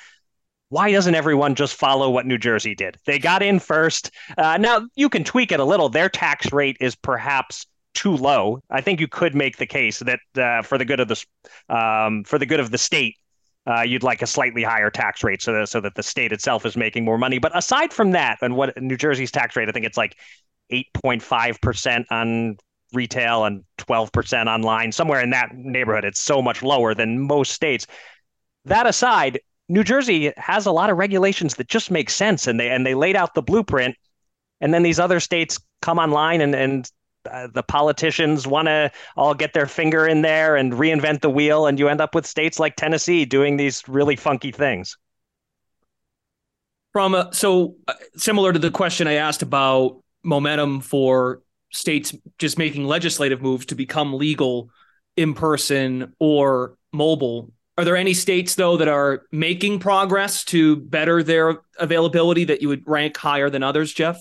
why 0.71 0.93
doesn't 0.93 1.15
everyone 1.15 1.55
just 1.55 1.75
follow 1.75 2.11
what 2.11 2.27
New 2.27 2.39
Jersey 2.39 2.75
did? 2.75 2.97
They 3.07 3.19
got 3.19 3.43
in 3.43 3.59
first. 3.59 4.11
Uh, 4.37 4.59
now 4.59 4.87
you 4.97 5.09
can 5.09 5.25
tweak 5.25 5.53
it 5.53 5.61
a 5.61 5.65
little. 5.65 5.89
Their 5.89 6.09
tax 6.09 6.53
rate 6.53 6.77
is 6.81 6.95
perhaps 6.95 7.67
too 7.95 8.17
low. 8.17 8.61
I 8.71 8.81
think 8.81 9.01
you 9.01 9.09
could 9.09 9.35
make 9.35 9.57
the 9.57 9.67
case 9.67 10.01
that 10.01 10.21
uh, 10.37 10.63
for 10.63 10.79
the 10.79 10.85
good 10.85 11.01
of 11.01 11.09
the 11.09 11.25
um, 11.75 12.25
for 12.25 12.39
the 12.39 12.47
good 12.47 12.61
of 12.61 12.71
the 12.71 12.79
state, 12.79 13.17
uh, 13.67 13.83
you'd 13.83 14.03
like 14.03 14.23
a 14.23 14.27
slightly 14.27 14.63
higher 14.63 14.91
tax 14.91 15.25
rate 15.25 15.43
so 15.43 15.53
that, 15.53 15.69
so 15.69 15.81
that 15.81 15.95
the 15.95 16.03
state 16.03 16.33
itself 16.33 16.67
is 16.67 16.77
making 16.77 17.05
more 17.05 17.19
money. 17.19 17.39
But 17.39 17.57
aside 17.57 17.93
from 17.93 18.13
that, 18.13 18.39
and 18.43 18.55
what 18.55 18.81
New 18.81 18.97
Jersey's 18.97 19.31
tax 19.31 19.57
rate, 19.57 19.69
I 19.69 19.73
think 19.73 19.87
it's 19.87 19.97
like 19.97 20.17
eight 20.71 20.87
point 20.93 21.23
five 21.23 21.61
percent 21.61 22.07
on 22.11 22.59
retail 22.93 23.45
and 23.45 23.65
12% 23.79 24.47
online, 24.47 24.93
somewhere 24.93 25.21
in 25.21 25.31
that 25.31 25.51
neighborhood. 25.55 26.05
It's 26.05 26.21
so 26.21 26.41
much 26.41 26.63
lower 26.63 26.95
than 26.95 27.27
most 27.27 27.53
states. 27.53 27.87
That 28.65 28.87
aside, 28.87 29.41
New 29.69 29.85
Jersey 29.85 30.33
has 30.37 30.67
a 30.67 30.73
lot 30.73 30.91
of 30.91 30.97
regulations 30.97 31.57
that 31.57 31.69
just 31.69 31.91
make 31.91 32.11
sense 32.11 32.47
and 32.47 32.59
they 32.59 32.71
and 32.71 32.87
they 32.87 32.95
laid 32.95 33.17
out 33.17 33.35
the 33.35 33.43
blueprint 33.43 33.97
and 34.61 34.73
then 34.73 34.83
these 34.83 34.99
other 34.99 35.21
states 35.21 35.59
come 35.83 35.99
online 35.99 36.41
and 36.41 36.55
and 36.55 36.91
uh, 37.31 37.49
the 37.53 37.63
politicians 37.63 38.47
want 38.47 38.67
to 38.67 38.91
all 39.17 39.35
get 39.35 39.53
their 39.53 39.67
finger 39.67 40.07
in 40.07 40.23
there 40.23 40.57
and 40.57 40.73
reinvent 40.73 41.21
the 41.21 41.31
wheel 41.31 41.67
and 41.67 41.79
you 41.79 41.89
end 41.89 42.01
up 42.01 42.15
with 42.15 42.27
states 42.27 42.59
like 42.59 42.77
Tennessee 42.77 43.25
doing 43.25 43.57
these 43.57 43.87
really 43.89 44.17
funky 44.17 44.53
things. 44.53 44.97
From 46.93 47.15
a, 47.15 47.29
so 47.33 47.77
uh, 47.87 47.95
similar 48.17 48.53
to 48.53 48.59
the 48.59 48.71
question 48.71 49.07
I 49.07 49.15
asked 49.15 49.43
about 49.43 50.03
momentum 50.25 50.81
for 50.81 51.43
states 51.71 52.15
just 52.39 52.57
making 52.57 52.85
legislative 52.85 53.43
moves 53.43 53.67
to 53.67 53.75
become 53.75 54.15
legal 54.15 54.71
in 55.17 55.35
person 55.35 56.15
or 56.19 56.77
mobile. 56.93 57.53
Are 57.79 57.85
there 57.85 57.97
any 57.97 58.13
states 58.13 58.57
though 58.57 58.77
that 58.77 58.89
are 58.89 59.23
making 59.31 59.79
progress 59.79 60.43
to 60.47 60.77
better 60.77 61.23
their 61.23 61.61
availability 61.79 62.43
that 62.43 62.61
you 62.61 62.67
would 62.67 62.83
rank 62.89 63.17
higher 63.17 63.49
than 63.49 63.63
others, 63.63 63.93
Jeff? 63.93 64.21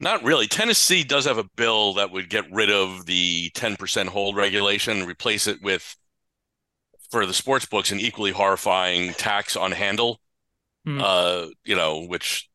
Not 0.00 0.24
really. 0.24 0.48
Tennessee 0.48 1.04
does 1.04 1.26
have 1.26 1.38
a 1.38 1.48
bill 1.54 1.94
that 1.94 2.10
would 2.10 2.28
get 2.28 2.50
rid 2.50 2.68
of 2.68 3.06
the 3.06 3.50
10% 3.50 4.08
hold 4.08 4.34
regulation 4.34 4.98
and 4.98 5.08
replace 5.08 5.46
it 5.46 5.62
with 5.62 5.94
for 7.12 7.24
the 7.24 7.34
sports 7.34 7.66
books 7.66 7.92
an 7.92 8.00
equally 8.00 8.32
horrifying 8.32 9.12
tax 9.12 9.54
on 9.54 9.70
handle. 9.70 10.20
Mm. 10.88 11.00
Uh, 11.00 11.50
you 11.64 11.76
know, 11.76 12.04
which 12.06 12.48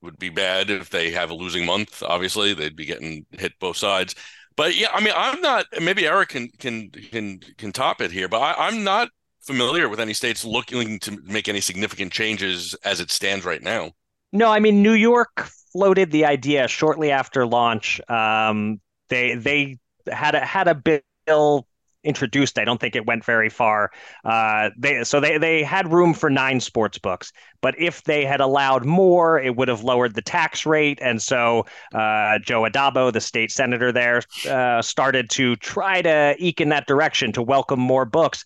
would 0.00 0.16
be 0.16 0.28
bad 0.28 0.70
if 0.70 0.90
they 0.90 1.10
have 1.10 1.30
a 1.30 1.34
losing 1.34 1.66
month. 1.66 2.04
Obviously, 2.04 2.54
they'd 2.54 2.76
be 2.76 2.86
getting 2.86 3.26
hit 3.32 3.54
both 3.58 3.78
sides. 3.78 4.14
But 4.56 4.76
yeah, 4.76 4.90
I 4.94 5.00
mean, 5.02 5.14
I'm 5.16 5.40
not. 5.40 5.66
Maybe 5.80 6.06
Eric 6.06 6.28
can 6.28 6.48
can 6.58 6.90
can 6.90 7.40
can 7.58 7.72
top 7.72 8.00
it 8.00 8.12
here, 8.12 8.28
but 8.28 8.38
I, 8.38 8.68
I'm 8.68 8.84
not 8.84 9.08
familiar 9.40 9.88
with 9.88 10.00
any 10.00 10.12
states 10.12 10.44
looking 10.44 10.98
to 11.00 11.18
make 11.24 11.48
any 11.48 11.60
significant 11.60 12.12
changes 12.12 12.74
as 12.84 13.00
it 13.00 13.10
stands 13.10 13.44
right 13.44 13.62
now. 13.62 13.92
No, 14.32 14.50
I 14.50 14.60
mean 14.60 14.82
New 14.82 14.92
York 14.92 15.48
floated 15.72 16.10
the 16.10 16.24
idea 16.24 16.68
shortly 16.68 17.10
after 17.10 17.46
launch. 17.46 18.00
Um, 18.08 18.80
they 19.08 19.34
they 19.34 19.78
had 20.10 20.34
a 20.34 20.40
had 20.40 20.68
a 20.68 21.02
bill 21.26 21.66
introduced. 22.02 22.58
I 22.58 22.64
don't 22.64 22.80
think 22.80 22.96
it 22.96 23.06
went 23.06 23.24
very 23.24 23.48
far. 23.48 23.90
Uh, 24.24 24.70
they 24.78 25.04
so 25.04 25.20
they 25.20 25.38
they 25.38 25.62
had 25.62 25.92
room 25.92 26.14
for 26.14 26.30
nine 26.30 26.60
sports 26.60 26.98
books, 26.98 27.32
but 27.60 27.74
if 27.78 28.04
they 28.04 28.24
had 28.24 28.40
allowed 28.40 28.84
more, 28.84 29.38
it 29.38 29.56
would 29.56 29.68
have 29.68 29.82
lowered 29.84 30.14
the 30.14 30.22
tax 30.22 30.64
rate. 30.64 30.98
And 31.02 31.20
so 31.20 31.66
uh, 31.94 32.38
Joe 32.38 32.62
Addabbo, 32.62 33.12
the 33.12 33.20
state 33.20 33.50
senator 33.50 33.92
there, 33.92 34.22
uh, 34.48 34.80
started 34.82 35.28
to 35.30 35.56
try 35.56 36.02
to 36.02 36.34
eke 36.38 36.60
in 36.60 36.70
that 36.70 36.86
direction 36.86 37.32
to 37.32 37.42
welcome 37.42 37.80
more 37.80 38.04
books. 38.04 38.44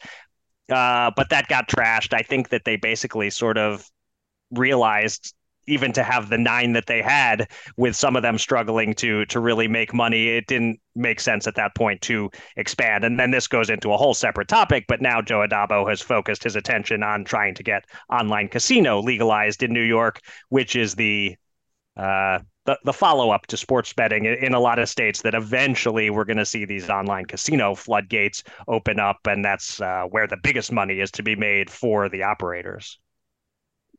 Uh, 0.71 1.11
but 1.17 1.31
that 1.31 1.49
got 1.49 1.69
trashed. 1.69 2.15
I 2.15 2.23
think 2.23 2.49
that 2.49 2.65
they 2.65 2.77
basically 2.77 3.31
sort 3.31 3.59
of 3.59 3.89
realized 4.51 5.35
even 5.67 5.93
to 5.93 6.03
have 6.03 6.29
the 6.29 6.39
nine 6.39 6.73
that 6.73 6.87
they 6.87 7.01
had 7.03 7.49
with 7.77 7.97
some 7.97 8.17
of 8.17 8.23
them 8.23 8.39
struggling 8.39 8.95
to 8.95 9.25
to 9.27 9.41
really 9.41 9.69
make 9.69 9.95
money 9.95 10.29
it 10.29 10.47
didn't 10.47 10.79
make 10.95 11.21
sense 11.21 11.47
at 11.47 11.55
that 11.55 11.75
point 11.75 12.01
to 12.03 12.31
expand 12.57 13.05
and 13.05 13.19
then 13.19 13.31
this 13.31 13.47
goes 13.47 13.71
into 13.71 13.93
a 13.93 13.97
whole 13.97 14.15
separate 14.15 14.49
topic 14.49 14.85
but 14.89 15.01
now 15.01 15.21
Joe 15.23 15.47
Addabbo 15.47 15.89
has 15.89 16.01
focused 16.01 16.45
his 16.45 16.57
attention 16.57 17.03
on 17.03 17.25
trying 17.25 17.55
to 17.55 17.63
get 17.63 17.85
online 18.11 18.49
casino 18.49 19.01
legalized 19.01 19.63
in 19.63 19.73
New 19.73 19.83
York 19.83 20.21
which 20.51 20.77
is 20.77 20.95
the 20.95 21.37
uh, 21.97 22.41
the, 22.67 22.79
the 22.85 22.93
follow 22.93 23.31
up 23.31 23.47
to 23.49 23.57
sports 23.57 23.93
betting 23.93 24.25
in, 24.25 24.35
in 24.35 24.55
a 24.55 24.61
lot 24.61 24.79
of 24.79 24.89
states 24.89 25.23
that 25.23 25.35
eventually 25.35 26.11
we're 26.11 26.25
going 26.25 26.39
to 26.39 26.47
see 26.47 26.65
these 26.65 26.89
online 26.89 27.25
casino 27.25 27.75
floodgates 27.75 28.43
open 28.69 28.99
up 28.99 29.19
and 29.27 29.45
that's 29.45 29.81
uh, 29.81 30.05
where 30.11 30.27
the 30.27 30.39
biggest 30.43 30.73
money 30.73 31.01
is 31.01 31.11
to 31.11 31.23
be 31.23 31.37
made 31.37 31.71
for 31.71 32.09
the 32.09 32.23
operators 32.23 32.99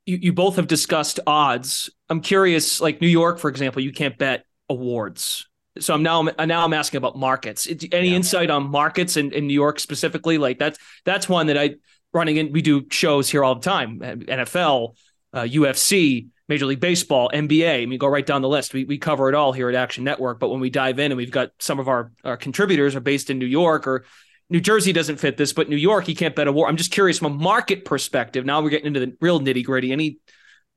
you, 0.06 0.18
you 0.22 0.34
both 0.34 0.56
have 0.56 0.68
discussed 0.68 1.20
odds. 1.26 1.90
I'm 2.10 2.22
curious, 2.22 2.80
like 2.80 3.02
New 3.02 3.08
York, 3.08 3.40
for 3.40 3.50
example, 3.50 3.82
you 3.82 3.92
can't 3.92 4.18
bet 4.18 4.46
awards. 4.70 5.48
So 5.80 5.94
I'm 5.94 6.04
now 6.04 6.22
now 6.22 6.64
I'm 6.64 6.74
asking 6.74 7.00
about 7.00 7.18
markets. 7.18 7.68
Any 7.92 8.10
yeah. 8.10 8.16
insight 8.16 8.50
on 8.50 8.70
markets 8.70 9.18
in, 9.18 9.34
in 9.34 9.48
New 9.48 9.54
York 9.54 9.80
specifically? 9.80 10.38
Like 10.38 10.58
that's 10.58 10.80
that's 11.04 11.28
one 11.28 11.48
that 11.48 11.58
I 11.58 11.76
running 12.14 12.38
in. 12.38 12.54
We 12.54 12.62
do 12.62 12.86
shows 12.90 13.30
here 13.30 13.44
all 13.44 13.56
the 13.56 13.62
time. 13.62 14.00
NFL, 14.00 14.96
uh, 15.34 15.42
UFC, 15.42 16.28
Major 16.48 16.66
League 16.68 16.80
Baseball, 16.80 17.30
NBA. 17.34 17.82
I 17.82 17.86
mean, 17.86 17.98
go 17.98 18.08
right 18.08 18.26
down 18.26 18.42
the 18.42 18.50
list. 18.50 18.74
We 18.74 18.86
we 18.86 18.98
cover 18.98 19.30
it 19.30 19.36
all 19.36 19.52
here 19.52 19.70
at 19.70 19.76
Action 19.76 20.04
Network. 20.04 20.40
But 20.40 20.50
when 20.50 20.60
we 20.60 20.70
dive 20.70 21.00
in, 21.00 21.12
and 21.12 21.18
we've 21.18 21.32
got 21.32 21.52
some 21.60 21.80
of 21.80 21.88
our 21.88 22.12
our 22.24 22.38
contributors 22.38 22.96
are 22.96 23.02
based 23.02 23.30
in 23.30 23.40
New 23.40 23.46
York 23.46 23.88
or 23.88 24.06
New 24.50 24.62
Jersey 24.62 24.94
doesn't 24.94 25.18
fit 25.18 25.38
this, 25.38 25.54
but 25.54 25.70
New 25.70 25.76
York, 25.76 26.06
he 26.06 26.14
can't 26.14 26.36
bet 26.36 26.48
a 26.48 26.52
war. 26.52 26.68
I'm 26.68 26.78
just 26.78 26.92
curious 26.92 27.18
from 27.18 27.34
a 27.34 27.36
market 27.36 27.84
perspective. 27.84 28.46
Now 28.46 28.62
we're 28.62 28.70
getting 28.70 28.88
into 28.88 29.00
the 29.00 29.18
real 29.20 29.40
nitty 29.40 29.64
gritty. 29.64 29.92
Any 29.92 30.20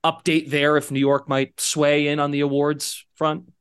update 0.03 0.49
there 0.49 0.77
if 0.77 0.91
New 0.91 0.99
York 0.99 1.29
might 1.29 1.59
sway 1.59 2.07
in 2.07 2.19
on 2.19 2.31
the 2.31 2.39
awards 2.39 3.05
front? 3.15 3.51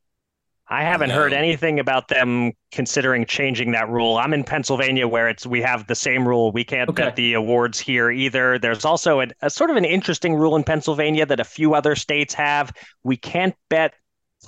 I 0.71 0.83
haven't 0.83 1.09
no. 1.09 1.15
heard 1.15 1.33
anything 1.33 1.81
about 1.81 2.09
them 2.09 2.53
considering 2.73 3.25
changing 3.25 3.73
that 3.73 3.89
rule. 3.89 4.19
I'm 4.19 4.35
in 4.35 4.45
Pennsylvania 4.45 5.09
where 5.09 5.29
it's 5.29 5.47
we 5.47 5.63
have 5.63 5.87
the 5.87 5.95
same 5.95 6.29
rule. 6.29 6.53
We 6.53 6.65
can't 6.65 6.91
okay. 6.91 7.05
bet 7.05 7.17
the 7.17 7.35
awards 7.35 7.79
here 7.79 8.11
either. 8.11 8.59
There's 8.59 8.85
also 8.85 9.21
a, 9.21 9.29
a, 9.41 9.49
sort 9.49 9.71
of 9.71 9.77
an 9.77 9.87
interesting 9.87 10.35
rule 10.35 10.57
in 10.57 10.65
Pennsylvania 10.65 11.25
that 11.25 11.41
a 11.41 11.45
few 11.45 11.75
other 11.75 11.97
states 11.97 12.35
have. 12.35 12.73
We 13.03 13.17
can't 13.17 13.55
bet 13.71 13.95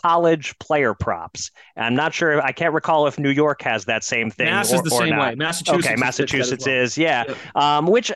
college 0.02 0.59
player 0.59 0.92
props. 0.92 1.50
I'm 1.76 1.94
not 1.94 2.12
sure. 2.12 2.40
I 2.42 2.52
can't 2.52 2.74
recall 2.74 3.06
if 3.06 3.18
New 3.18 3.30
York 3.30 3.62
has 3.62 3.87
that 3.87 4.04
same 4.04 4.30
thing. 4.30 4.46
Mass 4.46 4.72
or, 4.72 4.76
is 4.76 4.83
the 4.83 4.90
same 4.90 5.11
not. 5.11 5.30
way. 5.30 5.35
Massachusetts. 5.37 5.87
Okay, 5.87 5.96
Massachusetts 5.96 6.66
well. 6.66 6.74
is 6.74 6.98
yeah. 6.98 7.24
Yep. 7.26 7.56
Um, 7.56 7.87
which 7.87 8.12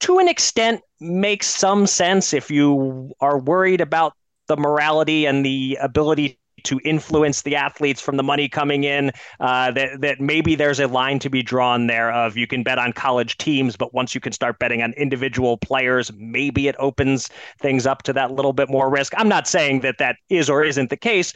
to 0.00 0.18
an 0.18 0.28
extent 0.28 0.82
makes 1.00 1.46
some 1.46 1.86
sense 1.86 2.34
if 2.34 2.50
you 2.50 3.12
are 3.20 3.38
worried 3.38 3.80
about 3.80 4.12
the 4.48 4.56
morality 4.56 5.26
and 5.26 5.44
the 5.44 5.78
ability 5.80 6.38
to 6.68 6.80
influence 6.84 7.42
the 7.42 7.56
athletes 7.56 8.00
from 8.00 8.16
the 8.16 8.22
money 8.22 8.48
coming 8.48 8.84
in. 8.84 9.10
Uh, 9.40 9.70
that 9.72 10.00
that 10.00 10.20
maybe 10.20 10.54
there's 10.54 10.80
a 10.80 10.86
line 10.86 11.18
to 11.18 11.30
be 11.30 11.42
drawn 11.42 11.86
there 11.86 12.12
of 12.12 12.36
you 12.36 12.46
can 12.46 12.62
bet 12.62 12.78
on 12.78 12.92
college 12.92 13.36
teams, 13.38 13.76
but 13.76 13.94
once 13.94 14.14
you 14.14 14.20
can 14.20 14.32
start 14.32 14.58
betting 14.58 14.82
on 14.82 14.92
individual 14.92 15.56
players, 15.56 16.12
maybe 16.16 16.68
it 16.68 16.76
opens 16.78 17.30
things 17.60 17.86
up 17.86 18.02
to 18.02 18.12
that 18.12 18.32
little 18.32 18.52
bit 18.52 18.68
more 18.68 18.90
risk. 18.90 19.12
I'm 19.16 19.28
not 19.28 19.48
saying 19.48 19.80
that 19.80 19.96
that 19.98 20.16
is 20.28 20.50
or 20.50 20.62
isn't 20.62 20.90
the 20.90 20.96
case, 20.96 21.32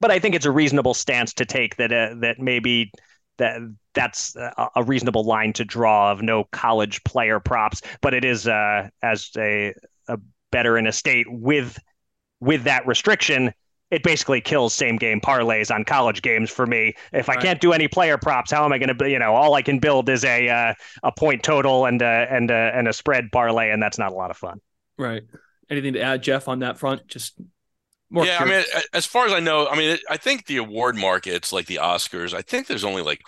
but 0.00 0.10
I 0.10 0.18
think 0.18 0.34
it's 0.34 0.46
a 0.46 0.50
reasonable 0.52 0.94
stance 0.94 1.32
to 1.34 1.46
take 1.46 1.76
that 1.76 1.92
uh, 1.92 2.14
that 2.20 2.38
maybe 2.38 2.92
that 3.38 3.58
that's 3.94 4.36
a, 4.36 4.82
reasonable 4.84 5.24
line 5.24 5.52
to 5.54 5.64
draw 5.64 6.12
of 6.12 6.22
no 6.22 6.44
college 6.52 7.02
player 7.04 7.40
props, 7.40 7.80
but 8.00 8.12
it 8.12 8.24
is 8.24 8.46
uh, 8.46 8.88
as 9.02 9.30
a, 9.36 9.72
a 10.08 10.18
better 10.50 10.76
in 10.76 10.86
a 10.86 10.92
state 10.92 11.26
with 11.30 11.78
with 12.40 12.64
that 12.64 12.86
restriction 12.86 13.52
it 13.94 14.02
basically 14.02 14.40
kills 14.40 14.74
same 14.74 14.96
game 14.96 15.20
parlays 15.20 15.72
on 15.72 15.84
college 15.84 16.20
games 16.20 16.50
for 16.50 16.66
me. 16.66 16.94
If 17.12 17.28
I 17.28 17.36
can't 17.36 17.60
do 17.60 17.72
any 17.72 17.86
player 17.86 18.18
props, 18.18 18.50
how 18.50 18.64
am 18.64 18.72
I 18.72 18.78
going 18.78 18.88
to? 18.88 18.94
Be, 18.94 19.12
you 19.12 19.18
know, 19.20 19.34
all 19.34 19.54
I 19.54 19.62
can 19.62 19.78
build 19.78 20.08
is 20.08 20.24
a 20.24 20.48
uh, 20.48 20.74
a 21.04 21.12
point 21.12 21.44
total 21.44 21.86
and 21.86 22.02
a, 22.02 22.26
and 22.28 22.50
a, 22.50 22.72
and 22.74 22.88
a 22.88 22.92
spread 22.92 23.30
parlay, 23.30 23.70
and 23.70 23.80
that's 23.80 23.98
not 23.98 24.10
a 24.10 24.14
lot 24.14 24.32
of 24.32 24.36
fun. 24.36 24.60
Right. 24.98 25.22
Anything 25.70 25.92
to 25.92 26.00
add, 26.00 26.22
Jeff, 26.22 26.48
on 26.48 26.58
that 26.58 26.76
front? 26.76 27.06
Just 27.06 27.34
more. 28.10 28.26
Yeah, 28.26 28.38
curious. 28.38 28.66
I 28.72 28.78
mean, 28.78 28.84
as 28.92 29.06
far 29.06 29.26
as 29.26 29.32
I 29.32 29.40
know, 29.40 29.68
I 29.68 29.76
mean, 29.76 29.96
I 30.10 30.16
think 30.16 30.46
the 30.46 30.56
award 30.56 30.96
markets, 30.96 31.52
like 31.52 31.66
the 31.66 31.76
Oscars, 31.76 32.34
I 32.34 32.42
think 32.42 32.66
there's 32.66 32.84
only 32.84 33.02
like 33.02 33.20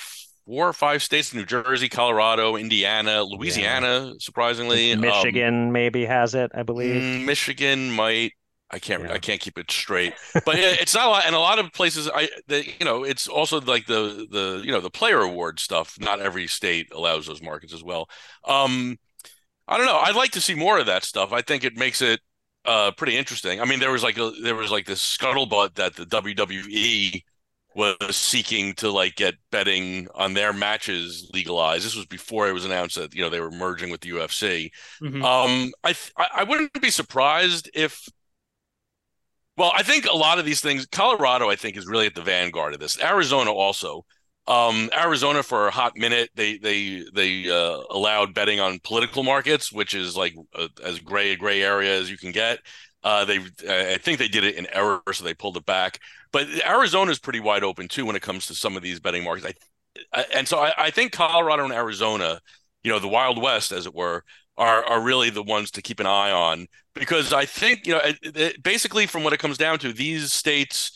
four 0.46 0.68
or 0.68 0.72
five 0.72 1.00
states: 1.02 1.32
New 1.32 1.46
Jersey, 1.46 1.88
Colorado, 1.88 2.56
Indiana, 2.56 3.22
Louisiana. 3.22 4.08
Yeah. 4.08 4.12
Surprisingly, 4.18 4.96
Michigan 4.96 5.66
um, 5.66 5.72
maybe 5.72 6.04
has 6.04 6.34
it. 6.34 6.50
I 6.54 6.64
believe 6.64 7.00
mm, 7.00 7.24
Michigan 7.24 7.92
might. 7.92 8.32
I 8.70 8.78
can't 8.78 9.04
yeah. 9.04 9.12
I 9.12 9.18
can't 9.18 9.40
keep 9.40 9.58
it 9.58 9.70
straight. 9.70 10.14
But 10.44 10.56
it's 10.56 10.94
not 10.94 11.06
a 11.06 11.10
lot 11.10 11.22
and 11.26 11.34
a 11.34 11.40
lot 11.40 11.58
of 11.58 11.72
places 11.72 12.08
I 12.12 12.28
the, 12.48 12.66
you 12.66 12.84
know, 12.84 13.04
it's 13.04 13.28
also 13.28 13.60
like 13.60 13.86
the 13.86 14.26
the 14.30 14.62
you 14.64 14.72
know, 14.72 14.80
the 14.80 14.90
player 14.90 15.20
award 15.20 15.60
stuff. 15.60 15.96
Not 16.00 16.20
every 16.20 16.46
state 16.46 16.92
allows 16.92 17.26
those 17.26 17.42
markets 17.42 17.72
as 17.72 17.82
well. 17.82 18.08
Um 18.44 18.98
I 19.68 19.76
don't 19.76 19.86
know. 19.86 19.96
I'd 19.96 20.16
like 20.16 20.32
to 20.32 20.40
see 20.40 20.54
more 20.54 20.78
of 20.78 20.86
that 20.86 21.04
stuff. 21.04 21.32
I 21.32 21.42
think 21.42 21.64
it 21.64 21.76
makes 21.76 22.02
it 22.02 22.20
uh 22.64 22.90
pretty 22.92 23.16
interesting. 23.16 23.60
I 23.60 23.64
mean, 23.64 23.78
there 23.80 23.92
was 23.92 24.02
like 24.02 24.18
a, 24.18 24.32
there 24.42 24.56
was 24.56 24.70
like 24.70 24.86
this 24.86 25.16
scuttlebutt 25.16 25.74
that 25.74 25.94
the 25.94 26.06
WWE 26.06 27.22
was 27.76 28.16
seeking 28.16 28.72
to 28.72 28.90
like 28.90 29.16
get 29.16 29.34
betting 29.52 30.08
on 30.14 30.32
their 30.32 30.52
matches 30.52 31.30
legalized. 31.34 31.84
This 31.84 31.94
was 31.94 32.06
before 32.06 32.48
it 32.48 32.52
was 32.52 32.64
announced 32.64 32.96
that 32.96 33.14
you 33.14 33.22
know 33.22 33.28
they 33.28 33.40
were 33.40 33.50
merging 33.50 33.90
with 33.90 34.00
the 34.00 34.10
UFC. 34.10 34.70
Mm-hmm. 35.02 35.22
Um, 35.22 35.72
I 35.84 35.94
I 36.34 36.42
wouldn't 36.44 36.80
be 36.80 36.90
surprised 36.90 37.70
if. 37.74 38.08
Well, 39.56 39.72
I 39.74 39.82
think 39.82 40.04
a 40.04 40.16
lot 40.16 40.38
of 40.38 40.44
these 40.44 40.60
things, 40.60 40.86
Colorado, 40.86 41.48
I 41.48 41.56
think, 41.56 41.76
is 41.76 41.86
really 41.86 42.06
at 42.06 42.14
the 42.14 42.22
vanguard 42.22 42.74
of 42.74 42.80
this. 42.80 43.00
Arizona 43.02 43.52
also. 43.52 44.04
Um, 44.48 44.90
Arizona 44.96 45.42
for 45.42 45.66
a 45.66 45.72
hot 45.72 45.96
minute, 45.96 46.30
they 46.36 46.58
they 46.58 47.04
they 47.12 47.50
uh, 47.50 47.80
allowed 47.90 48.32
betting 48.32 48.60
on 48.60 48.78
political 48.84 49.24
markets, 49.24 49.72
which 49.72 49.92
is 49.92 50.16
like 50.16 50.36
a, 50.54 50.68
as 50.84 51.00
gray 51.00 51.32
a 51.32 51.36
gray 51.36 51.62
area 51.62 51.98
as 51.98 52.08
you 52.08 52.16
can 52.16 52.30
get. 52.30 52.60
Uh, 53.02 53.24
they, 53.24 53.38
I 53.68 53.98
think 53.98 54.18
they 54.18 54.28
did 54.28 54.44
it 54.44 54.56
in 54.56 54.66
error, 54.72 55.02
so 55.12 55.24
they 55.24 55.34
pulled 55.34 55.56
it 55.56 55.66
back. 55.66 56.00
But 56.32 56.46
Arizona 56.64 57.10
is 57.10 57.18
pretty 57.18 57.40
wide 57.40 57.64
open 57.64 57.88
too 57.88 58.04
when 58.04 58.16
it 58.16 58.22
comes 58.22 58.46
to 58.46 58.54
some 58.54 58.76
of 58.76 58.82
these 58.82 59.00
betting 59.00 59.24
markets. 59.24 59.58
I, 60.12 60.24
and 60.34 60.46
so 60.46 60.58
I, 60.58 60.72
I, 60.76 60.90
think 60.90 61.12
Colorado 61.12 61.64
and 61.64 61.72
Arizona, 61.72 62.40
you 62.84 62.92
know, 62.92 62.98
the 62.98 63.08
Wild 63.08 63.40
West, 63.40 63.72
as 63.72 63.86
it 63.86 63.94
were, 63.94 64.22
are 64.58 64.84
are 64.84 65.00
really 65.00 65.30
the 65.30 65.42
ones 65.42 65.70
to 65.72 65.82
keep 65.82 66.00
an 66.00 66.06
eye 66.06 66.30
on 66.30 66.66
because 66.94 67.32
I 67.32 67.44
think 67.44 67.86
you 67.86 67.94
know, 67.94 68.00
it, 68.00 68.18
it, 68.22 68.62
basically 68.62 69.06
from 69.06 69.22
what 69.22 69.32
it 69.32 69.38
comes 69.38 69.58
down 69.58 69.78
to, 69.80 69.92
these 69.92 70.32
states 70.32 70.92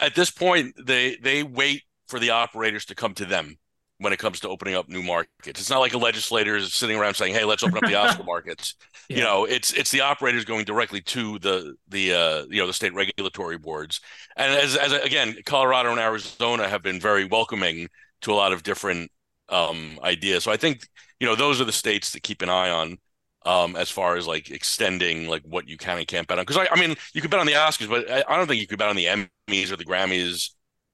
at 0.00 0.14
this 0.14 0.30
point 0.30 0.74
they 0.82 1.16
they 1.16 1.42
wait 1.42 1.82
for 2.08 2.18
the 2.18 2.30
operators 2.30 2.84
to 2.86 2.94
come 2.94 3.14
to 3.14 3.24
them 3.24 3.56
when 3.98 4.12
it 4.12 4.18
comes 4.18 4.40
to 4.40 4.48
opening 4.48 4.74
up 4.74 4.88
new 4.88 5.02
markets. 5.02 5.60
It's 5.60 5.70
not 5.70 5.78
like 5.78 5.94
a 5.94 5.98
legislator 5.98 6.56
is 6.56 6.74
sitting 6.74 6.98
around 6.98 7.14
saying, 7.14 7.34
"Hey, 7.34 7.44
let's 7.44 7.62
open 7.62 7.76
up 7.76 7.84
the 7.84 7.94
Oscar 8.02 8.24
markets." 8.24 8.74
Yeah. 9.08 9.18
You 9.18 9.22
know, 9.24 9.44
it's 9.44 9.72
it's 9.72 9.90
the 9.90 10.00
operators 10.00 10.44
going 10.44 10.64
directly 10.64 11.00
to 11.02 11.38
the 11.38 11.76
the 11.88 12.12
uh, 12.12 12.44
you 12.50 12.60
know 12.60 12.66
the 12.66 12.72
state 12.72 12.94
regulatory 12.94 13.58
boards. 13.58 14.00
And 14.36 14.52
as 14.52 14.76
as 14.76 14.92
again, 14.92 15.36
Colorado 15.46 15.90
and 15.90 16.00
Arizona 16.00 16.68
have 16.68 16.82
been 16.82 17.00
very 17.00 17.24
welcoming 17.24 17.88
to 18.22 18.32
a 18.32 18.34
lot 18.34 18.52
of 18.52 18.62
different 18.62 19.10
um, 19.52 19.98
ideas. 20.02 20.44
So 20.44 20.52
I 20.52 20.56
think 20.56 20.86
you 21.20 21.26
know 21.26 21.36
those 21.36 21.60
are 21.60 21.64
the 21.64 21.72
states 21.72 22.12
to 22.12 22.20
keep 22.20 22.42
an 22.42 22.48
eye 22.48 22.70
on. 22.70 22.98
Um, 23.44 23.74
as 23.74 23.90
far 23.90 24.16
as 24.16 24.28
like 24.28 24.52
extending 24.52 25.26
like 25.28 25.42
what 25.42 25.66
you 25.68 25.76
can 25.76 25.98
and 25.98 26.06
can't 26.06 26.28
bet 26.28 26.38
on, 26.38 26.44
because 26.44 26.58
I, 26.58 26.68
I 26.70 26.78
mean, 26.78 26.94
you 27.12 27.20
could 27.20 27.32
bet 27.32 27.40
on 27.40 27.46
the 27.46 27.54
Oscars, 27.54 27.88
but 27.88 28.08
I, 28.08 28.22
I 28.28 28.36
don't 28.36 28.46
think 28.46 28.60
you 28.60 28.68
could 28.68 28.78
bet 28.78 28.88
on 28.88 28.94
the 28.94 29.06
Emmys 29.06 29.72
or 29.72 29.76
the 29.76 29.84
Grammys 29.84 30.50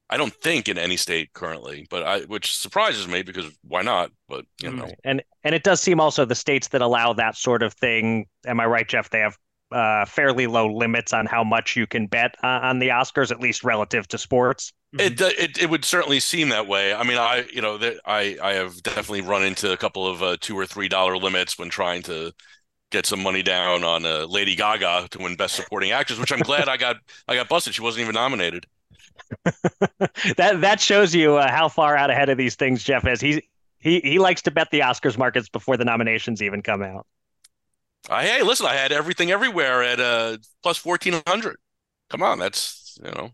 I 0.09 0.17
don't 0.17 0.33
think 0.33 0.67
in 0.67 0.77
any 0.77 0.97
state 0.97 1.33
currently, 1.33 1.85
but 1.89 2.03
I 2.03 2.21
which 2.21 2.55
surprises 2.55 3.07
me 3.07 3.21
because 3.21 3.45
why 3.61 3.83
not? 3.83 4.11
But 4.27 4.45
you 4.61 4.71
know, 4.71 4.89
and 5.03 5.21
and 5.43 5.53
it 5.53 5.63
does 5.63 5.81
seem 5.81 5.99
also 5.99 6.25
the 6.25 6.35
states 6.35 6.69
that 6.69 6.81
allow 6.81 7.13
that 7.13 7.37
sort 7.37 7.61
of 7.61 7.73
thing. 7.73 8.25
Am 8.47 8.59
I 8.59 8.65
right, 8.65 8.87
Jeff? 8.87 9.11
They 9.11 9.19
have 9.19 9.37
uh, 9.71 10.05
fairly 10.05 10.47
low 10.47 10.73
limits 10.73 11.13
on 11.13 11.27
how 11.27 11.43
much 11.43 11.75
you 11.75 11.85
can 11.85 12.07
bet 12.07 12.33
uh, 12.43 12.59
on 12.63 12.79
the 12.79 12.87
Oscars, 12.87 13.29
at 13.29 13.39
least 13.39 13.63
relative 13.63 14.07
to 14.07 14.17
sports. 14.17 14.73
It, 14.93 15.21
it 15.21 15.57
it 15.59 15.69
would 15.69 15.85
certainly 15.85 16.19
seem 16.19 16.49
that 16.49 16.67
way. 16.67 16.93
I 16.93 17.03
mean, 17.03 17.17
I 17.17 17.45
you 17.53 17.61
know 17.61 17.77
that 17.77 17.99
I 18.05 18.37
I 18.41 18.53
have 18.53 18.81
definitely 18.81 19.21
run 19.21 19.43
into 19.43 19.71
a 19.71 19.77
couple 19.77 20.07
of 20.07 20.23
uh, 20.23 20.37
two 20.41 20.57
or 20.57 20.65
three 20.65 20.87
dollar 20.87 21.15
limits 21.15 21.59
when 21.59 21.69
trying 21.69 22.01
to 22.03 22.33
get 22.91 23.05
some 23.05 23.21
money 23.21 23.43
down 23.43 23.83
on 23.83 24.03
uh, 24.03 24.25
Lady 24.25 24.55
Gaga 24.55 25.07
to 25.11 25.19
win 25.19 25.35
Best 25.35 25.55
Supporting 25.55 25.91
Actress, 25.91 26.17
which 26.17 26.31
I'm 26.31 26.39
glad 26.39 26.67
I 26.67 26.77
got 26.77 26.97
I 27.27 27.35
got 27.35 27.49
busted. 27.49 27.75
She 27.75 27.81
wasn't 27.83 28.01
even 28.01 28.15
nominated. 28.15 28.65
that 30.37 30.61
that 30.61 30.79
shows 30.81 31.13
you 31.13 31.35
uh, 31.35 31.51
how 31.51 31.69
far 31.69 31.95
out 31.95 32.09
ahead 32.09 32.29
of 32.29 32.37
these 32.37 32.55
things 32.55 32.83
Jeff 32.83 33.05
is. 33.05 33.21
He 33.21 33.47
he 33.77 33.99
he 33.99 34.17
likes 34.17 34.41
to 34.43 34.51
bet 34.51 34.69
the 34.71 34.79
Oscars 34.79 35.19
markets 35.19 35.49
before 35.49 35.77
the 35.77 35.85
nominations 35.85 36.41
even 36.41 36.63
come 36.63 36.81
out. 36.81 37.05
Uh, 38.09 38.21
hey, 38.21 38.41
listen, 38.41 38.65
I 38.65 38.73
had 38.73 38.91
everything 38.91 39.29
everywhere 39.29 39.83
at 39.83 39.99
uh 39.99 40.37
plus 40.63 40.77
fourteen 40.77 41.21
hundred. 41.27 41.57
Come 42.09 42.23
on, 42.23 42.39
that's 42.39 42.97
you 43.03 43.11
know. 43.11 43.31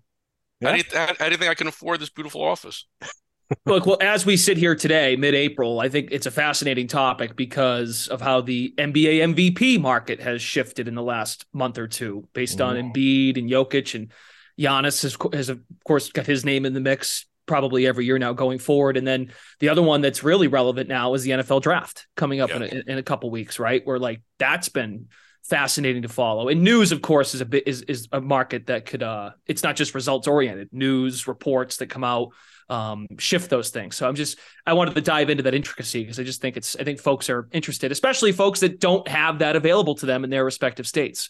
Yeah. 0.65 0.71
How, 0.71 0.77
do 0.77 0.77
you, 0.77 0.99
how, 0.99 1.13
how 1.19 1.25
do 1.25 1.31
you 1.31 1.37
think 1.37 1.51
I 1.51 1.55
can 1.55 1.67
afford 1.67 1.99
this 1.99 2.09
beautiful 2.09 2.41
office? 2.41 2.85
Look, 3.65 3.85
well, 3.85 3.97
as 4.01 4.25
we 4.25 4.37
sit 4.37 4.57
here 4.57 4.75
today, 4.75 5.15
mid-April, 5.15 5.79
I 5.79 5.87
think 5.87 6.09
it's 6.11 6.25
a 6.25 6.31
fascinating 6.31 6.87
topic 6.87 7.35
because 7.35 8.07
of 8.07 8.19
how 8.19 8.41
the 8.41 8.73
NBA 8.77 9.35
MVP 9.35 9.79
market 9.79 10.19
has 10.19 10.41
shifted 10.41 10.87
in 10.87 10.95
the 10.95 11.03
last 11.03 11.45
month 11.53 11.77
or 11.77 11.87
two, 11.87 12.27
based 12.33 12.59
on 12.59 12.75
Embiid 12.75 13.37
and 13.37 13.47
Jokic 13.47 13.93
and 13.93 14.11
Giannis 14.59 15.03
has, 15.03 15.15
has 15.33 15.49
of 15.49 15.61
course 15.85 16.11
got 16.11 16.25
his 16.25 16.43
name 16.43 16.65
in 16.65 16.73
the 16.73 16.79
mix 16.79 17.25
probably 17.45 17.85
every 17.85 18.05
year 18.05 18.17
now 18.17 18.33
going 18.33 18.57
forward. 18.57 18.97
And 18.97 19.05
then 19.05 19.31
the 19.59 19.69
other 19.69 19.83
one 19.83 20.01
that's 20.01 20.23
really 20.23 20.47
relevant 20.47 20.89
now 20.89 21.13
is 21.13 21.23
the 21.23 21.31
NFL 21.31 21.61
draft 21.61 22.07
coming 22.15 22.41
up 22.41 22.49
yeah. 22.49 22.55
in, 22.55 22.63
a, 22.63 22.91
in 22.93 22.97
a 22.97 23.03
couple 23.03 23.29
weeks, 23.29 23.59
right? 23.59 23.85
Where 23.85 23.99
like 23.99 24.21
that's 24.39 24.69
been 24.69 25.07
fascinating 25.49 26.01
to 26.01 26.07
follow. 26.07 26.49
And 26.49 26.63
news, 26.63 26.91
of 26.91 27.01
course, 27.01 27.35
is 27.35 27.41
a 27.41 27.45
bit 27.45 27.67
is 27.67 27.83
is 27.83 28.07
a 28.11 28.21
market 28.21 28.67
that 28.67 28.85
could 28.85 29.03
uh 29.03 29.31
it's 29.45 29.63
not 29.63 29.75
just 29.75 29.95
results 29.95 30.27
oriented. 30.27 30.69
News 30.71 31.27
reports 31.27 31.77
that 31.77 31.87
come 31.87 32.03
out 32.03 32.29
um 32.69 33.07
shift 33.19 33.49
those 33.49 33.69
things. 33.69 33.95
So 33.95 34.07
I'm 34.07 34.15
just 34.15 34.39
I 34.65 34.73
wanted 34.73 34.95
to 34.95 35.01
dive 35.01 35.29
into 35.29 35.43
that 35.43 35.53
intricacy 35.53 36.01
because 36.01 36.19
I 36.19 36.23
just 36.23 36.41
think 36.41 36.57
it's 36.57 36.75
I 36.75 36.83
think 36.83 36.99
folks 36.99 37.29
are 37.29 37.47
interested, 37.51 37.91
especially 37.91 38.31
folks 38.31 38.59
that 38.61 38.79
don't 38.79 39.07
have 39.07 39.39
that 39.39 39.55
available 39.55 39.95
to 39.95 40.05
them 40.05 40.23
in 40.23 40.29
their 40.29 40.43
respective 40.43 40.87
states. 40.87 41.29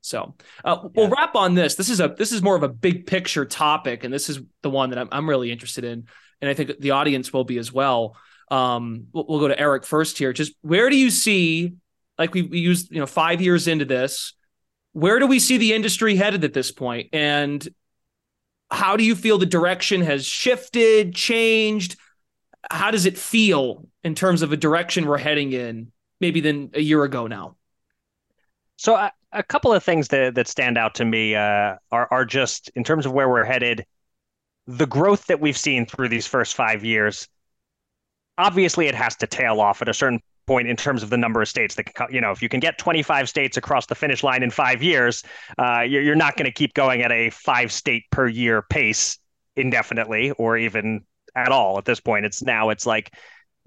So 0.00 0.34
uh, 0.64 0.88
we'll 0.94 1.10
wrap 1.10 1.34
on 1.34 1.54
this. 1.54 1.74
This 1.74 1.90
is 1.90 2.00
a 2.00 2.08
this 2.08 2.32
is 2.32 2.42
more 2.42 2.56
of 2.56 2.62
a 2.62 2.68
big 2.68 3.06
picture 3.06 3.44
topic, 3.44 4.02
and 4.04 4.12
this 4.12 4.30
is 4.30 4.40
the 4.62 4.70
one 4.70 4.90
that 4.90 4.98
I'm 4.98 5.08
I'm 5.12 5.28
really 5.28 5.52
interested 5.52 5.84
in, 5.84 6.06
and 6.40 6.50
I 6.50 6.54
think 6.54 6.80
the 6.80 6.92
audience 6.92 7.32
will 7.32 7.44
be 7.44 7.58
as 7.58 7.72
well. 7.72 8.16
Um, 8.50 9.06
we'll, 9.12 9.26
we'll 9.28 9.40
go 9.40 9.48
to 9.48 9.58
Eric 9.58 9.84
first 9.84 10.18
here. 10.18 10.32
Just 10.32 10.54
where 10.62 10.90
do 10.90 10.96
you 10.96 11.10
see, 11.10 11.74
like 12.18 12.34
we, 12.34 12.42
we 12.42 12.58
used, 12.58 12.90
you 12.90 12.98
know, 12.98 13.06
five 13.06 13.40
years 13.40 13.68
into 13.68 13.84
this, 13.84 14.32
where 14.92 15.18
do 15.18 15.26
we 15.26 15.38
see 15.38 15.58
the 15.58 15.74
industry 15.74 16.16
headed 16.16 16.44
at 16.44 16.54
this 16.54 16.72
point, 16.72 17.10
and 17.12 17.68
how 18.70 18.96
do 18.96 19.04
you 19.04 19.14
feel 19.14 19.36
the 19.36 19.46
direction 19.46 20.00
has 20.00 20.24
shifted, 20.24 21.14
changed? 21.14 21.96
How 22.70 22.90
does 22.90 23.04
it 23.04 23.18
feel 23.18 23.86
in 24.02 24.14
terms 24.14 24.42
of 24.42 24.52
a 24.52 24.56
direction 24.56 25.06
we're 25.06 25.18
heading 25.18 25.52
in, 25.52 25.92
maybe 26.20 26.40
than 26.40 26.70
a 26.74 26.80
year 26.80 27.04
ago 27.04 27.26
now? 27.26 27.56
So 28.76 28.94
I, 28.94 29.10
a 29.32 29.42
couple 29.42 29.72
of 29.72 29.82
things 29.82 30.08
that 30.08 30.34
that 30.34 30.48
stand 30.48 30.76
out 30.76 30.94
to 30.96 31.04
me 31.04 31.34
uh, 31.34 31.76
are 31.90 32.08
are 32.10 32.24
just 32.24 32.70
in 32.74 32.84
terms 32.84 33.06
of 33.06 33.12
where 33.12 33.28
we're 33.28 33.44
headed, 33.44 33.84
the 34.66 34.86
growth 34.86 35.26
that 35.26 35.40
we've 35.40 35.58
seen 35.58 35.86
through 35.86 36.08
these 36.08 36.26
first 36.26 36.54
five 36.54 36.84
years. 36.84 37.28
Obviously, 38.38 38.86
it 38.86 38.94
has 38.94 39.16
to 39.16 39.26
tail 39.26 39.60
off 39.60 39.82
at 39.82 39.88
a 39.88 39.94
certain 39.94 40.20
point 40.46 40.66
in 40.66 40.76
terms 40.76 41.02
of 41.02 41.10
the 41.10 41.16
number 41.16 41.42
of 41.42 41.48
states 41.48 41.74
that 41.74 41.84
can, 41.94 42.08
you 42.10 42.20
know, 42.20 42.30
if 42.30 42.42
you 42.42 42.48
can 42.48 42.58
get 42.58 42.78
25 42.78 43.28
states 43.28 43.56
across 43.56 43.86
the 43.86 43.94
finish 43.94 44.24
line 44.24 44.42
in 44.42 44.50
five 44.50 44.82
years, 44.82 45.22
uh, 45.58 45.82
you're, 45.82 46.02
you're 46.02 46.16
not 46.16 46.36
going 46.36 46.46
to 46.46 46.52
keep 46.52 46.74
going 46.74 47.02
at 47.02 47.12
a 47.12 47.30
five 47.30 47.70
state 47.70 48.04
per 48.10 48.26
year 48.26 48.62
pace 48.62 49.18
indefinitely 49.56 50.30
or 50.32 50.56
even 50.56 51.04
at 51.36 51.52
all 51.52 51.78
at 51.78 51.84
this 51.84 52.00
point. 52.00 52.24
It's 52.24 52.42
now 52.42 52.70
it's 52.70 52.86
like 52.86 53.12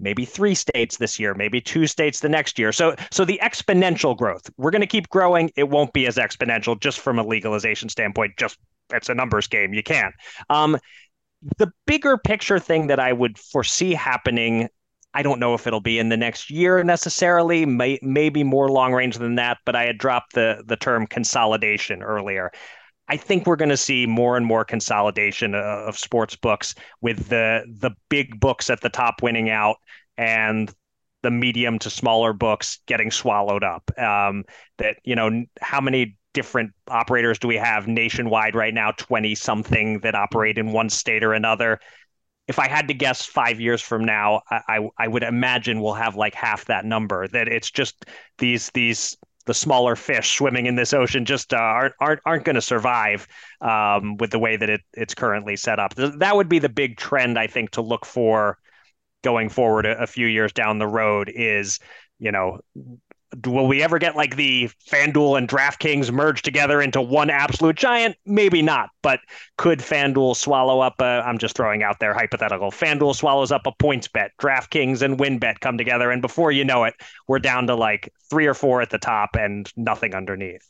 maybe 0.04 0.24
three 0.24 0.54
states 0.54 0.98
this 0.98 1.18
year, 1.18 1.34
maybe 1.34 1.60
two 1.60 1.88
states 1.88 2.20
the 2.20 2.28
next 2.28 2.58
year. 2.58 2.70
So 2.70 2.94
so 3.10 3.24
the 3.24 3.40
exponential 3.42 4.16
growth, 4.16 4.48
we're 4.56 4.70
going 4.70 4.80
to 4.82 4.86
keep 4.86 5.08
growing. 5.08 5.50
It 5.56 5.68
won't 5.68 5.92
be 5.92 6.06
as 6.06 6.16
exponential 6.16 6.78
just 6.78 7.00
from 7.00 7.18
a 7.18 7.24
legalization 7.24 7.88
standpoint. 7.88 8.36
Just 8.36 8.58
it's 8.92 9.08
a 9.08 9.14
numbers 9.14 9.48
game. 9.48 9.74
You 9.74 9.82
can't. 9.82 10.14
Um, 10.50 10.78
the 11.58 11.72
bigger 11.86 12.16
picture 12.16 12.58
thing 12.58 12.86
that 12.86 13.00
I 13.00 13.12
would 13.12 13.38
foresee 13.38 13.94
happening. 13.94 14.68
I 15.14 15.22
don't 15.22 15.38
know 15.38 15.54
if 15.54 15.66
it'll 15.66 15.80
be 15.80 15.98
in 15.98 16.08
the 16.08 16.16
next 16.16 16.50
year 16.50 16.82
necessarily, 16.82 17.64
may, 17.66 17.98
maybe 18.02 18.42
more 18.42 18.68
long 18.68 18.92
range 18.92 19.16
than 19.16 19.36
that, 19.36 19.58
but 19.64 19.76
I 19.76 19.84
had 19.84 19.98
dropped 19.98 20.34
the 20.34 20.62
the 20.66 20.76
term 20.76 21.06
consolidation 21.06 22.02
earlier. 22.02 22.50
I 23.08 23.16
think 23.16 23.46
we're 23.46 23.56
going 23.56 23.70
to 23.70 23.76
see 23.76 24.06
more 24.06 24.36
and 24.36 24.46
more 24.46 24.64
consolidation 24.64 25.54
of 25.54 25.98
sports 25.98 26.36
books 26.36 26.74
with 27.00 27.28
the 27.28 27.64
the 27.80 27.90
big 28.08 28.40
books 28.40 28.70
at 28.70 28.80
the 28.80 28.88
top 28.88 29.22
winning 29.22 29.50
out 29.50 29.76
and 30.16 30.72
the 31.22 31.30
medium 31.30 31.78
to 31.80 31.90
smaller 31.90 32.32
books 32.32 32.80
getting 32.86 33.10
swallowed 33.10 33.64
up. 33.64 33.90
Um, 33.98 34.44
that 34.78 34.96
you 35.04 35.14
know 35.14 35.44
how 35.60 35.80
many 35.80 36.16
different 36.32 36.72
operators 36.88 37.38
do 37.38 37.48
we 37.48 37.56
have 37.56 37.86
nationwide 37.86 38.54
right 38.54 38.74
now? 38.74 38.92
Twenty 38.92 39.34
something 39.34 40.00
that 40.00 40.14
operate 40.14 40.58
in 40.58 40.72
one 40.72 40.88
state 40.88 41.24
or 41.24 41.34
another. 41.34 41.80
If 42.46 42.58
I 42.58 42.68
had 42.68 42.88
to 42.88 42.94
guess, 42.94 43.24
five 43.24 43.58
years 43.58 43.80
from 43.80 44.04
now, 44.04 44.42
I, 44.50 44.60
I, 44.68 44.88
I 44.98 45.08
would 45.08 45.22
imagine 45.22 45.80
we'll 45.80 45.94
have 45.94 46.14
like 46.14 46.34
half 46.34 46.66
that 46.66 46.84
number. 46.84 47.26
That 47.28 47.48
it's 47.48 47.70
just 47.70 48.04
these 48.38 48.70
these 48.74 49.16
the 49.46 49.54
smaller 49.54 49.96
fish 49.96 50.36
swimming 50.36 50.66
in 50.66 50.74
this 50.74 50.92
ocean 50.92 51.24
just 51.24 51.52
uh, 51.52 51.58
aren't 51.58 51.94
aren't 52.00 52.20
aren't 52.24 52.44
going 52.44 52.54
to 52.54 52.62
survive 52.62 53.26
um, 53.60 54.16
with 54.16 54.30
the 54.30 54.38
way 54.38 54.56
that 54.56 54.70
it 54.70 54.80
it's 54.92 55.14
currently 55.14 55.56
set 55.56 55.78
up. 55.78 55.94
That 55.94 56.36
would 56.36 56.48
be 56.48 56.58
the 56.58 56.68
big 56.68 56.96
trend 56.96 57.38
I 57.38 57.46
think 57.46 57.70
to 57.72 57.82
look 57.82 58.06
for 58.06 58.58
going 59.22 59.48
forward 59.48 59.86
a, 59.86 60.02
a 60.02 60.06
few 60.06 60.26
years 60.26 60.52
down 60.52 60.78
the 60.78 60.86
road 60.86 61.30
is 61.34 61.78
you 62.18 62.32
know 62.32 62.60
will 63.46 63.66
we 63.66 63.82
ever 63.82 63.98
get 63.98 64.16
like 64.16 64.36
the 64.36 64.70
FanDuel 64.88 65.38
and 65.38 65.48
DraftKings 65.48 66.10
merged 66.10 66.44
together 66.44 66.80
into 66.80 67.00
one 67.00 67.30
absolute 67.30 67.76
giant? 67.76 68.16
Maybe 68.24 68.62
not. 68.62 68.90
But 69.02 69.20
could 69.56 69.80
FanDuel 69.80 70.36
swallow 70.36 70.80
up 70.80 71.00
I'm 71.00 71.38
just 71.38 71.56
throwing 71.56 71.82
out 71.82 72.00
there 72.00 72.14
hypothetical. 72.14 72.70
FanDuel 72.70 73.14
swallows 73.14 73.52
up 73.52 73.66
a 73.66 73.72
PointsBet. 73.72 74.30
DraftKings 74.40 75.02
and 75.02 75.18
WynnBET 75.18 75.60
come 75.60 75.78
together. 75.78 76.10
And 76.10 76.22
before 76.22 76.52
you 76.52 76.64
know 76.64 76.84
it, 76.84 76.94
we're 77.28 77.38
down 77.38 77.66
to 77.66 77.74
like 77.74 78.12
three 78.30 78.46
or 78.46 78.54
four 78.54 78.80
at 78.80 78.90
the 78.90 78.98
top 78.98 79.36
and 79.36 79.70
nothing 79.76 80.14
underneath. 80.14 80.68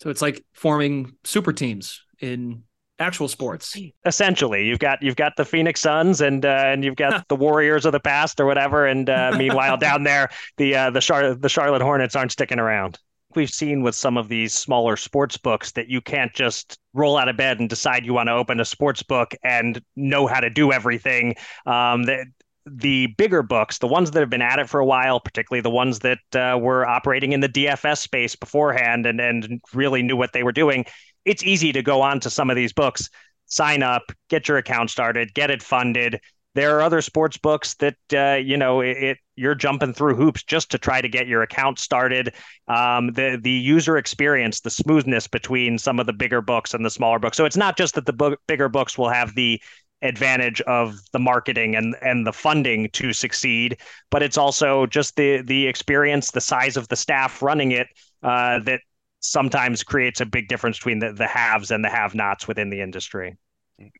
So 0.00 0.10
it's 0.10 0.22
like 0.22 0.44
forming 0.52 1.12
super 1.24 1.52
teams 1.52 2.02
in 2.20 2.64
actual 2.98 3.28
sports. 3.28 3.76
Essentially, 4.06 4.66
you've 4.66 4.78
got 4.78 5.02
you've 5.02 5.16
got 5.16 5.36
the 5.36 5.44
Phoenix 5.44 5.80
Suns 5.80 6.20
and 6.20 6.44
uh, 6.44 6.64
and 6.66 6.84
you've 6.84 6.96
got 6.96 7.26
the 7.28 7.36
Warriors 7.36 7.84
of 7.84 7.92
the 7.92 8.00
past 8.00 8.40
or 8.40 8.46
whatever. 8.46 8.86
And 8.86 9.08
uh, 9.08 9.34
meanwhile, 9.38 9.76
down 9.76 10.04
there, 10.04 10.28
the 10.56 10.74
uh, 10.74 10.90
the 10.90 11.00
Char- 11.00 11.34
the 11.34 11.48
Charlotte 11.48 11.82
Hornets 11.82 12.16
aren't 12.16 12.32
sticking 12.32 12.58
around. 12.58 12.98
We've 13.34 13.50
seen 13.50 13.82
with 13.82 13.96
some 13.96 14.16
of 14.16 14.28
these 14.28 14.54
smaller 14.54 14.96
sports 14.96 15.36
books 15.36 15.72
that 15.72 15.88
you 15.88 16.00
can't 16.00 16.32
just 16.32 16.78
roll 16.92 17.16
out 17.16 17.28
of 17.28 17.36
bed 17.36 17.58
and 17.58 17.68
decide 17.68 18.06
you 18.06 18.14
want 18.14 18.28
to 18.28 18.32
open 18.32 18.60
a 18.60 18.64
sports 18.64 19.02
book 19.02 19.34
and 19.42 19.82
know 19.96 20.28
how 20.28 20.38
to 20.38 20.50
do 20.50 20.70
everything. 20.70 21.34
Um, 21.66 22.04
that 22.04 22.26
the 22.66 23.08
bigger 23.18 23.42
books, 23.42 23.78
the 23.78 23.88
ones 23.88 24.12
that 24.12 24.20
have 24.20 24.30
been 24.30 24.40
at 24.40 24.60
it 24.60 24.68
for 24.68 24.78
a 24.78 24.86
while, 24.86 25.18
particularly 25.20 25.60
the 25.60 25.70
ones 25.70 25.98
that 25.98 26.18
uh, 26.34 26.56
were 26.58 26.86
operating 26.86 27.32
in 27.32 27.40
the 27.40 27.48
DFS 27.48 27.98
space 27.98 28.36
beforehand 28.36 29.04
and 29.04 29.20
and 29.20 29.60
really 29.74 30.02
knew 30.02 30.16
what 30.16 30.32
they 30.32 30.44
were 30.44 30.52
doing, 30.52 30.86
it's 31.24 31.42
easy 31.42 31.72
to 31.72 31.82
go 31.82 32.02
on 32.02 32.20
to 32.20 32.30
some 32.30 32.50
of 32.50 32.56
these 32.56 32.72
books, 32.72 33.08
sign 33.46 33.82
up, 33.82 34.02
get 34.28 34.48
your 34.48 34.58
account 34.58 34.90
started, 34.90 35.34
get 35.34 35.50
it 35.50 35.62
funded. 35.62 36.20
There 36.54 36.76
are 36.76 36.82
other 36.82 37.00
sports 37.00 37.36
books 37.36 37.74
that 37.76 37.96
uh, 38.12 38.36
you 38.36 38.56
know 38.56 38.80
it, 38.80 38.96
it, 38.96 39.18
you're 39.34 39.56
jumping 39.56 39.92
through 39.92 40.14
hoops 40.14 40.44
just 40.44 40.70
to 40.70 40.78
try 40.78 41.00
to 41.00 41.08
get 41.08 41.26
your 41.26 41.42
account 41.42 41.80
started. 41.80 42.32
Um, 42.68 43.08
the 43.12 43.40
the 43.42 43.50
user 43.50 43.96
experience, 43.96 44.60
the 44.60 44.70
smoothness 44.70 45.26
between 45.26 45.78
some 45.78 45.98
of 45.98 46.06
the 46.06 46.12
bigger 46.12 46.40
books 46.40 46.72
and 46.72 46.84
the 46.84 46.90
smaller 46.90 47.18
books. 47.18 47.36
So 47.36 47.44
it's 47.44 47.56
not 47.56 47.76
just 47.76 47.96
that 47.96 48.06
the 48.06 48.12
book, 48.12 48.40
bigger 48.46 48.68
books 48.68 48.96
will 48.96 49.08
have 49.08 49.34
the 49.34 49.60
advantage 50.02 50.60
of 50.62 51.00
the 51.12 51.18
marketing 51.18 51.74
and 51.74 51.96
and 52.02 52.24
the 52.24 52.32
funding 52.32 52.88
to 52.90 53.12
succeed, 53.12 53.78
but 54.10 54.22
it's 54.22 54.38
also 54.38 54.86
just 54.86 55.16
the 55.16 55.42
the 55.42 55.66
experience, 55.66 56.30
the 56.30 56.40
size 56.40 56.76
of 56.76 56.86
the 56.86 56.96
staff 56.96 57.42
running 57.42 57.72
it 57.72 57.88
uh, 58.22 58.60
that 58.60 58.80
sometimes 59.24 59.82
creates 59.82 60.20
a 60.20 60.26
big 60.26 60.48
difference 60.48 60.78
between 60.78 60.98
the, 60.98 61.12
the 61.12 61.26
haves 61.26 61.70
and 61.70 61.84
the 61.84 61.88
have 61.88 62.14
nots 62.14 62.46
within 62.46 62.70
the 62.70 62.80
industry. 62.80 63.36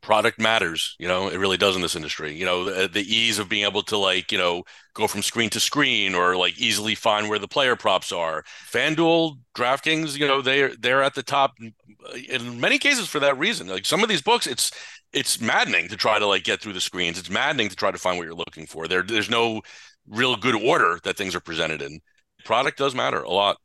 Product 0.03 0.39
matters 0.39 0.95
you 1.01 1.09
know 1.09 1.29
it 1.29 1.37
really 1.37 1.57
does 1.57 1.75
in 1.75 1.83
this 1.83 1.97
industry. 1.97 2.33
You 2.33 2.45
know 2.45 2.65
the, 2.65 2.87
the, 2.87 3.03
ease 3.03 3.41
of 3.41 3.49
being 3.49 3.65
able 3.65 3.83
to 3.85 3.99
like 3.99 4.31
you 4.31 4.39
know 4.39 4.63
go 4.93 5.09
from 5.09 5.23
screen 5.23 5.51
to 5.51 5.59
screen 5.59 6.15
or 6.15 6.37
like 6.37 6.57
easily 6.57 6.95
find 6.95 7.29
where 7.29 7.41
the 7.41 7.49
player 7.49 7.75
props 7.75 8.13
are. 8.13 8.45
Fanduel 8.71 9.39
draftkings 9.57 10.17
you 10.17 10.29
know 10.29 10.43
they're 10.43 10.77
they're 10.77 11.03
at 11.03 11.17
the 11.17 11.25
top 11.25 11.55
in 12.29 12.61
many 12.61 12.79
cases 12.79 13.09
for 13.09 13.19
that 13.19 13.37
reason. 13.37 13.67
Like 13.67 13.85
some 13.85 14.05
of 14.05 14.09
these 14.09 14.23
books 14.23 14.47
it's 14.47 14.71
it's 15.13 15.41
maddening 15.41 15.89
to 15.89 15.97
try 15.97 16.21
to 16.21 16.27
like 16.27 16.45
get 16.45 16.61
through 16.61 16.75
the 16.75 16.81
screens. 16.81 17.19
It's 17.19 17.31
maddening 17.31 17.69
to 17.69 17.77
try 17.77 17.91
to 17.91 17.99
find 17.99 18.17
what 18.17 18.27
you're 18.27 18.35
looking 18.35 18.67
for. 18.67 18.87
There 18.87 19.03
there's 19.03 19.31
no 19.31 19.63
real 20.07 20.37
good 20.37 20.55
order 20.55 21.01
that 21.03 21.17
things 21.17 21.35
are 21.35 21.41
presented 21.41 21.83
in. 21.83 21.99
Product 22.45 22.79
does 22.79 22.95
matter 22.95 23.23
a 23.23 23.31
lot 23.31 23.57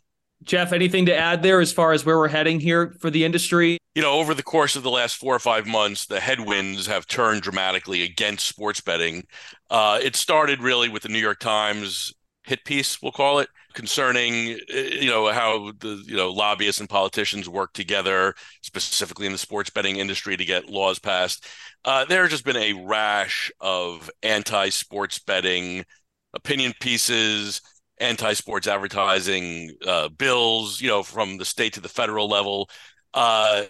Jeff, 0.43 0.71
anything 0.71 1.06
to 1.06 1.15
add 1.15 1.43
there 1.43 1.60
as 1.60 1.73
far 1.73 1.91
as 1.91 2.06
where 2.06 2.17
we're 2.17 2.30
heading 2.30 2.60
here 2.60 2.95
for 2.99 3.10
the 3.10 3.25
industry? 3.25 3.78
You 3.95 4.02
know, 4.02 4.13
over 4.13 4.34
the 4.34 4.43
course 4.43 4.75
of 4.75 4.84
the 4.84 4.89
last 4.89 5.17
four 5.17 5.36
or 5.36 5.39
five 5.39 5.67
months, 5.67 6.06
the 6.06 6.19
headwinds 6.19 6.88
have 6.88 7.06
turned 7.08 7.41
dramatically 7.41 8.04
against 8.04 8.47
sports 8.47 8.80
betting. 8.80 9.25
Uh, 9.69 9.99
it 10.02 10.15
started 10.15 10.62
really 10.62 10.88
with 10.88 11.04
the 11.04 11.10
New 11.10 11.19
York 11.19 11.39
Times 11.39 12.13
hit 12.49 12.65
piece, 12.65 13.02
we'll 13.02 13.12
call 13.12 13.39
it, 13.39 13.49
concerning 13.73 14.58
you 14.67 15.08
know 15.08 15.32
how 15.32 15.71
the 15.80 16.04
you 16.06 16.17
know 16.17 16.32
lobbyists 16.32 16.82
and 16.82 16.89
politicians 16.89 17.47
work 17.47 17.71
together, 17.73 18.34
specifically 18.62 19.25
in 19.25 19.32
the 19.32 19.38
sports 19.38 19.69
betting 19.69 19.97
industry, 19.97 20.36
to 20.36 20.45
get 20.45 20.69
laws 20.69 20.99
passed. 20.99 21.45
Uh, 21.86 22.04
there 22.06 22.23
has 22.23 22.32
just 22.32 22.45
been 22.45 22.58
a 22.58 22.73
rash 22.73 23.52
of 23.62 24.10
anti-sports 24.23 25.19
betting 25.19 25.86
opinion 26.34 26.73
pieces 26.80 27.62
anti-sports 27.99 28.67
advertising 28.67 29.75
uh, 29.85 30.09
bills, 30.09 30.81
you 30.81 30.88
know, 30.88 31.03
from 31.03 31.38
the 31.38 31.45
state 31.45 31.73
to 31.73 31.81
the 31.81 31.89
federal 31.89 32.27
level. 32.27 32.69
Uh, 33.13 33.63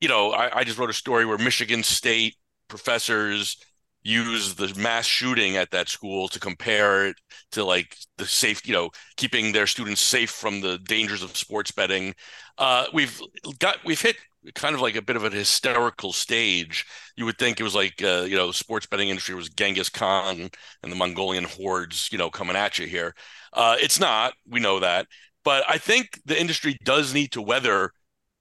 you 0.00 0.08
know, 0.08 0.32
I, 0.32 0.58
I, 0.58 0.64
just 0.64 0.78
wrote 0.78 0.90
a 0.90 0.94
story 0.94 1.24
where 1.24 1.38
Michigan 1.38 1.82
State 1.82 2.36
professors 2.68 3.56
use 4.02 4.54
the 4.54 4.72
mass 4.78 5.04
shooting 5.04 5.56
at 5.56 5.70
that 5.72 5.88
school 5.88 6.28
to 6.28 6.38
compare 6.38 7.08
it 7.08 7.16
to 7.52 7.64
like 7.64 7.96
the 8.18 8.26
safe, 8.26 8.66
you 8.66 8.72
know, 8.72 8.90
keeping 9.16 9.52
their 9.52 9.66
students 9.66 10.00
safe 10.00 10.30
from 10.30 10.60
the 10.60 10.78
dangers 10.78 11.22
of 11.22 11.36
sports 11.36 11.72
betting. 11.72 12.14
Uh, 12.56 12.86
we've 12.92 13.20
got 13.58 13.78
we've 13.84 14.00
hit 14.00 14.16
kind 14.54 14.74
of 14.74 14.80
like 14.80 14.96
a 14.96 15.02
bit 15.02 15.16
of 15.16 15.24
an 15.24 15.32
hysterical 15.32 16.12
stage. 16.12 16.86
You 17.16 17.24
would 17.24 17.38
think 17.38 17.58
it 17.58 17.64
was 17.64 17.74
like 17.74 18.02
uh, 18.02 18.26
you 18.28 18.36
know, 18.36 18.50
sports 18.52 18.86
betting 18.86 19.08
industry 19.08 19.34
was 19.34 19.48
Genghis 19.48 19.88
Khan 19.88 20.50
and 20.82 20.92
the 20.92 20.96
Mongolian 20.96 21.44
hordes, 21.44 22.08
you 22.12 22.18
know, 22.18 22.30
coming 22.30 22.56
at 22.56 22.78
you 22.78 22.86
here. 22.86 23.14
Uh, 23.52 23.76
it's 23.80 24.00
not. 24.00 24.34
We 24.48 24.60
know 24.60 24.80
that, 24.80 25.06
but 25.44 25.64
I 25.68 25.78
think 25.78 26.20
the 26.24 26.38
industry 26.38 26.78
does 26.84 27.14
need 27.14 27.32
to 27.32 27.42
weather 27.42 27.92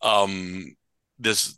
um, 0.02 0.76
this 1.20 1.58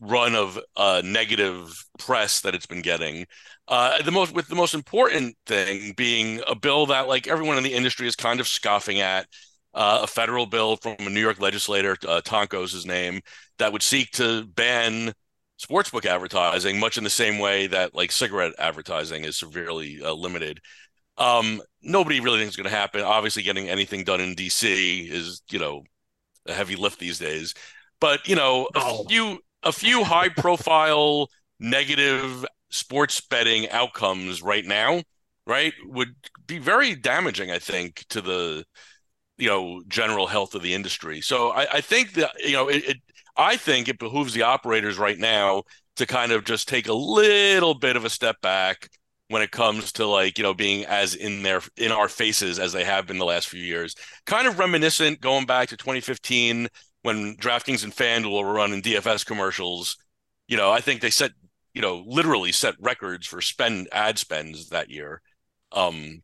run 0.00 0.34
of 0.34 0.58
uh, 0.76 1.02
negative 1.04 1.72
press 1.98 2.40
that 2.40 2.54
it's 2.54 2.66
been 2.66 2.82
getting. 2.82 3.26
Uh, 3.68 4.02
the 4.02 4.10
most 4.10 4.34
with 4.34 4.48
the 4.48 4.54
most 4.54 4.74
important 4.74 5.36
thing 5.46 5.94
being 5.96 6.42
a 6.46 6.54
bill 6.54 6.86
that 6.86 7.08
like 7.08 7.26
everyone 7.26 7.56
in 7.56 7.64
the 7.64 7.72
industry 7.72 8.06
is 8.06 8.16
kind 8.16 8.40
of 8.40 8.48
scoffing 8.48 9.00
at. 9.00 9.26
Uh, 9.74 10.00
a 10.02 10.06
federal 10.06 10.46
bill 10.46 10.76
from 10.76 10.94
a 11.00 11.10
New 11.10 11.20
York 11.20 11.40
legislator, 11.40 11.96
uh, 12.06 12.20
Tonko's 12.20 12.72
his 12.72 12.86
name, 12.86 13.20
that 13.58 13.72
would 13.72 13.82
seek 13.82 14.10
to 14.12 14.44
ban 14.46 15.12
sportsbook 15.60 16.06
advertising, 16.06 16.78
much 16.78 16.98
in 16.98 17.04
the 17.04 17.10
same 17.10 17.38
way 17.38 17.66
that 17.66 17.94
like 17.94 18.12
cigarette 18.12 18.52
advertising 18.58 19.24
is 19.24 19.36
severely 19.36 20.00
uh, 20.02 20.12
limited. 20.12 20.60
Um, 21.16 21.60
nobody 21.82 22.20
really 22.20 22.38
thinks 22.38 22.50
it's 22.50 22.56
going 22.56 22.70
to 22.70 22.76
happen. 22.76 23.00
Obviously, 23.02 23.42
getting 23.42 23.68
anything 23.68 24.04
done 24.04 24.20
in 24.20 24.34
DC 24.34 25.10
is, 25.10 25.42
you 25.50 25.58
know, 25.58 25.82
a 26.46 26.52
heavy 26.52 26.76
lift 26.76 26.98
these 26.98 27.18
days. 27.18 27.54
But 28.00 28.26
you 28.28 28.36
know, 28.36 28.68
a 28.74 28.80
oh. 28.80 29.04
few 29.08 29.38
a 29.62 29.72
few 29.72 30.04
high 30.04 30.28
profile 30.28 31.28
negative 31.60 32.44
sports 32.70 33.20
betting 33.20 33.70
outcomes 33.70 34.42
right 34.42 34.64
now, 34.64 35.02
right, 35.46 35.72
would 35.84 36.14
be 36.46 36.58
very 36.58 36.94
damaging. 36.94 37.50
I 37.50 37.58
think 37.58 38.04
to 38.10 38.20
the 38.20 38.64
you 39.38 39.48
know 39.48 39.82
general 39.88 40.26
health 40.26 40.54
of 40.54 40.62
the 40.62 40.74
industry. 40.74 41.20
So 41.20 41.50
I, 41.50 41.66
I 41.74 41.80
think 41.80 42.14
that 42.14 42.32
you 42.44 42.52
know 42.52 42.68
it, 42.68 42.84
it. 42.84 42.96
I 43.36 43.56
think 43.56 43.88
it 43.88 43.98
behooves 43.98 44.32
the 44.32 44.42
operators 44.42 44.98
right 44.98 45.18
now 45.18 45.64
to 45.96 46.06
kind 46.06 46.32
of 46.32 46.44
just 46.44 46.68
take 46.68 46.88
a 46.88 46.92
little 46.92 47.74
bit 47.74 47.96
of 47.96 48.04
a 48.04 48.10
step 48.10 48.40
back 48.40 48.88
when 49.28 49.42
it 49.42 49.50
comes 49.50 49.92
to 49.92 50.06
like 50.06 50.38
you 50.38 50.44
know 50.44 50.54
being 50.54 50.84
as 50.86 51.14
in 51.14 51.42
their 51.42 51.62
in 51.76 51.90
our 51.92 52.08
faces 52.08 52.58
as 52.58 52.72
they 52.72 52.84
have 52.84 53.06
been 53.06 53.18
the 53.18 53.24
last 53.24 53.48
few 53.48 53.62
years. 53.62 53.94
Kind 54.26 54.46
of 54.46 54.58
reminiscent 54.58 55.20
going 55.20 55.46
back 55.46 55.68
to 55.70 55.76
2015 55.76 56.68
when 57.02 57.36
DraftKings 57.36 57.84
and 57.84 57.92
FanDuel 57.92 58.44
were 58.44 58.52
running 58.52 58.82
DFS 58.82 59.26
commercials. 59.26 59.96
You 60.48 60.56
know, 60.56 60.70
I 60.70 60.80
think 60.80 61.00
they 61.00 61.10
set 61.10 61.32
you 61.74 61.82
know 61.82 62.04
literally 62.06 62.52
set 62.52 62.74
records 62.80 63.26
for 63.26 63.40
spend 63.40 63.88
ad 63.92 64.18
spends 64.18 64.68
that 64.68 64.90
year. 64.90 65.20
Um, 65.72 66.22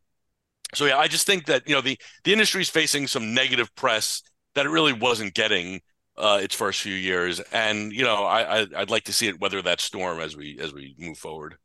so 0.73 0.85
yeah, 0.85 0.97
I 0.97 1.07
just 1.07 1.25
think 1.25 1.45
that 1.45 1.67
you 1.67 1.75
know 1.75 1.81
the 1.81 1.97
the 2.23 2.33
industry 2.33 2.61
is 2.61 2.69
facing 2.69 3.07
some 3.07 3.33
negative 3.33 3.73
press 3.75 4.21
that 4.55 4.65
it 4.65 4.69
really 4.69 4.93
wasn't 4.93 5.33
getting 5.33 5.81
uh, 6.17 6.39
its 6.41 6.55
first 6.55 6.81
few 6.81 6.93
years, 6.93 7.39
and 7.51 7.91
you 7.91 8.03
know 8.03 8.23
I, 8.23 8.61
I 8.61 8.67
I'd 8.77 8.89
like 8.89 9.03
to 9.05 9.13
see 9.13 9.27
it 9.27 9.39
weather 9.39 9.61
that 9.61 9.81
storm 9.81 10.19
as 10.19 10.35
we 10.35 10.57
as 10.59 10.73
we 10.73 10.95
move 10.97 11.17
forward. 11.17 11.55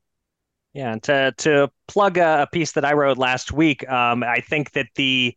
Yeah, 0.72 0.92
and 0.92 1.02
to 1.04 1.32
to 1.38 1.70
plug 1.88 2.18
a, 2.18 2.42
a 2.42 2.46
piece 2.46 2.72
that 2.72 2.84
I 2.84 2.92
wrote 2.92 3.18
last 3.18 3.52
week, 3.52 3.88
um, 3.88 4.22
I 4.22 4.40
think 4.40 4.72
that 4.72 4.88
the 4.94 5.34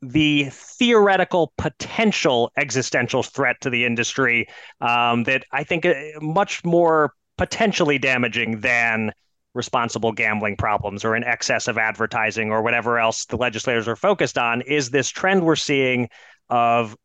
the 0.00 0.48
theoretical 0.50 1.52
potential 1.56 2.52
existential 2.56 3.22
threat 3.22 3.56
to 3.62 3.70
the 3.70 3.84
industry 3.84 4.46
um, 4.80 5.24
that 5.24 5.44
I 5.52 5.64
think 5.64 5.86
uh, 5.86 5.94
much 6.20 6.64
more 6.64 7.14
potentially 7.38 7.98
damaging 7.98 8.60
than 8.60 9.12
responsible 9.54 10.12
gambling 10.12 10.56
problems 10.56 11.04
or 11.04 11.14
an 11.14 11.24
excess 11.24 11.68
of 11.68 11.78
advertising 11.78 12.50
or 12.50 12.62
whatever 12.62 12.98
else 12.98 13.24
the 13.26 13.36
legislators 13.36 13.86
are 13.86 13.96
focused 13.96 14.36
on 14.36 14.60
is 14.62 14.90
this 14.90 15.08
trend 15.08 15.44
we're 15.44 15.56
seeing 15.56 16.08
of 16.50 16.96